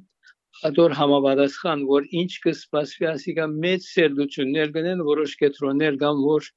ադոր 0.69 0.95
համապատասխան 0.97 1.85
որ 1.91 2.07
ինչ 2.21 2.31
կսպասվի 2.45 3.07
ասիկա 3.11 3.45
մեծ 3.65 3.87
սերդություններ 3.91 4.73
գնեն 4.77 5.03
որոշ 5.09 5.35
կետրոններ 5.41 5.97
կամ 6.03 6.21
որ 6.25 6.49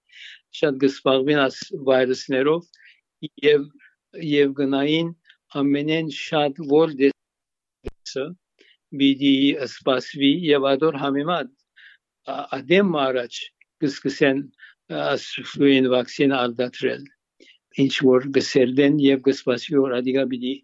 շատ 0.61 0.79
կսպաղվին 0.85 1.41
աս 1.45 1.59
վիրուսներով 1.89 2.69
եւ 3.49 3.65
եւ 4.33 4.53
գնային 4.61 5.09
ամենեն 5.63 6.13
շատ 6.19 6.61
որ 6.73 6.95
դեսը 7.03 8.27
բիդի 9.03 9.35
սպասվի 9.69 10.33
եւ 10.49 10.69
ադոր 10.73 11.01
համեմատ 11.05 11.51
ադեմ 12.29 12.97
առաջ 13.05 13.39
կսկսեն 13.85 14.43
ֆլուին 14.89 15.89
վակցին 15.95 16.35
ալդատրել 16.39 17.05
ինչ 17.85 17.95
որ 18.09 18.29
գսերդեն 18.37 18.97
եւ 19.05 19.23
կսպասվի 19.29 19.77
որ 19.85 19.97
ադիգա 19.99 20.25
բիդի 20.33 20.55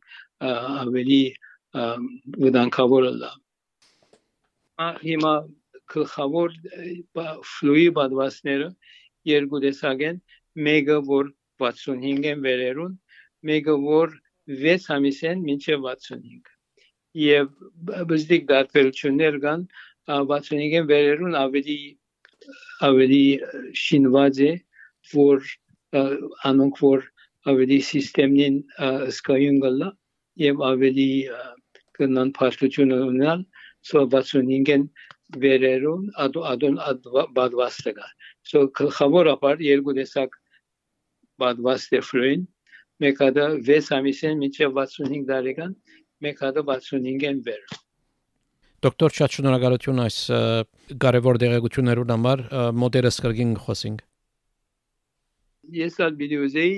ավելի 0.51 1.21
վտանգավոր 2.45 3.09
լա 3.21 3.33
հիմա 5.05 5.35
գլխավոր 5.95 6.57
ֆլուի 7.53 7.87
բադվասները 7.99 8.69
երկու 9.31 9.63
տեսակ 9.65 10.05
են 10.11 10.21
մեկը 10.69 10.99
որ 11.11 11.31
65 11.65 12.29
են 12.33 12.45
վերերուն 12.47 12.95
մեկը 13.51 13.77
որ 13.85 14.17
6 14.65 14.91
ամիս 14.97 15.21
են 15.31 15.45
մինչև 15.49 15.87
65 15.89 16.53
եւ 17.25 17.51
բզդիկ 18.11 18.49
դատվելություններ 18.51 19.39
կան 19.45 19.67
65 20.13 20.79
են 20.81 20.89
վերերուն 20.91 21.37
ավելի 21.41 21.79
ավելի 22.89 23.25
շինված 23.83 24.41
է 24.49 24.53
որ 25.15 25.51
անոնք 26.51 26.81
որ 26.85 27.05
ավելի 27.53 27.79
սիստեմին 27.89 28.61
սկայուն 29.15 29.61
գլա 29.65 29.91
եւ 30.45 30.63
ավելի 30.69 31.09
կնան 31.99 32.33
փաստություն 32.39 32.95
ունենալ 32.97 33.45
so 33.89 34.05
65-ին 34.15 34.89
վերերուն 35.45 36.09
ադոն 36.25 36.81
բադվաստը 37.39 37.95
կա 37.99 38.09
so 38.51 38.65
խավորապար 38.99 39.63
երկու 39.67 39.97
տեսակ 40.01 40.37
բադվաստ 41.43 41.97
է 41.99 42.03
ֆրույն 42.11 42.45
մեկը 43.05 43.31
դա 43.39 43.47
6 43.71 43.91
ամիսեն 43.99 44.43
մինչև 44.45 44.77
65 44.81 45.25
տարեկան 45.31 45.73
մեկը 46.27 46.53
դա 46.59 46.67
65-ին 46.69 47.41
վեր 47.49 47.84
Դոկտոր 48.85 49.15
շատ 49.17 49.35
շնորհակալություն 49.39 50.01
այս 50.05 50.17
կարևոր 51.05 51.39
դեղեցություններուն 51.43 52.11
համար 52.15 52.43
մոդերս 52.83 53.21
կրկին 53.25 53.55
խոսենք 53.65 54.03
Ես 55.79 55.95
ալ 56.05 56.19
վիդեոզեի 56.21 56.75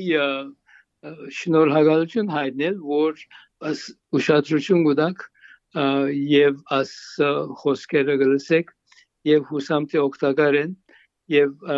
շնորհակալություն 1.39 2.31
հայտնել 2.35 2.77
որ 2.91 3.25
աս 3.71 3.83
ուշադրություն 4.19 4.85
գուտակ 4.87 5.25
եւ 6.37 6.61
աս 6.77 6.93
խոսքերը 7.63 8.17
գլսեք 8.23 8.71
եւ 9.31 9.51
հուսամ 9.51 9.89
թե 9.91 10.01
օգտակար 10.05 10.59
են 10.63 10.77
եւ 11.35 11.69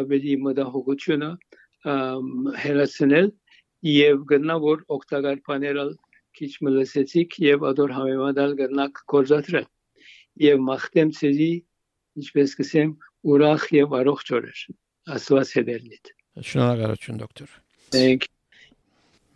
ավելի 0.00 0.36
մտահոգությունը 0.46 1.30
հերացնել 2.64 3.32
եւ 3.90 4.24
գտնա 4.34 4.56
որ 4.66 4.84
օգտակար 4.98 5.42
բաները 5.48 5.86
քիչ 6.40 6.50
մլսեցիք 6.66 7.38
եւ 7.44 7.68
ադոր 7.70 7.94
համեմատալ 7.98 8.56
գտնակ 8.60 9.00
կորզատրել 9.14 9.70
եւ 10.46 10.66
մախտեմ 10.66 11.14
ցեզի 11.20 11.52
ինչպես 12.20 12.58
կսեմ 12.60 12.92
ուրախ 13.34 13.70
եւ 13.76 13.96
առողջ 14.00 14.34
օրեր 14.40 14.66
աստված 15.16 15.56
հետերնիդ 15.60 16.14
շնորհակալություն 16.50 17.24
դոկտոր 17.24 17.58
Thank 17.90 18.28
you. 18.28 18.36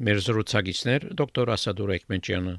Մեր 0.05 0.21
զրուցակիցներ 0.27 1.05
դոկտոր 1.21 1.51
Ասադուր 1.55 1.93
Էկմեջյանը 1.95 2.55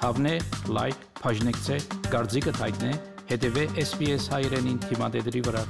Հավնե 0.00 0.34
լայք 0.78 1.06
բաժնեկցե 1.20 1.78
դարձիկը 2.08 2.58
թայտնե 2.62 2.92
հետեւե 3.34 3.70
SPS 3.84 4.30
հայրենին 4.32 4.84
թիմադեդի 4.88 5.48
վրա 5.50 5.64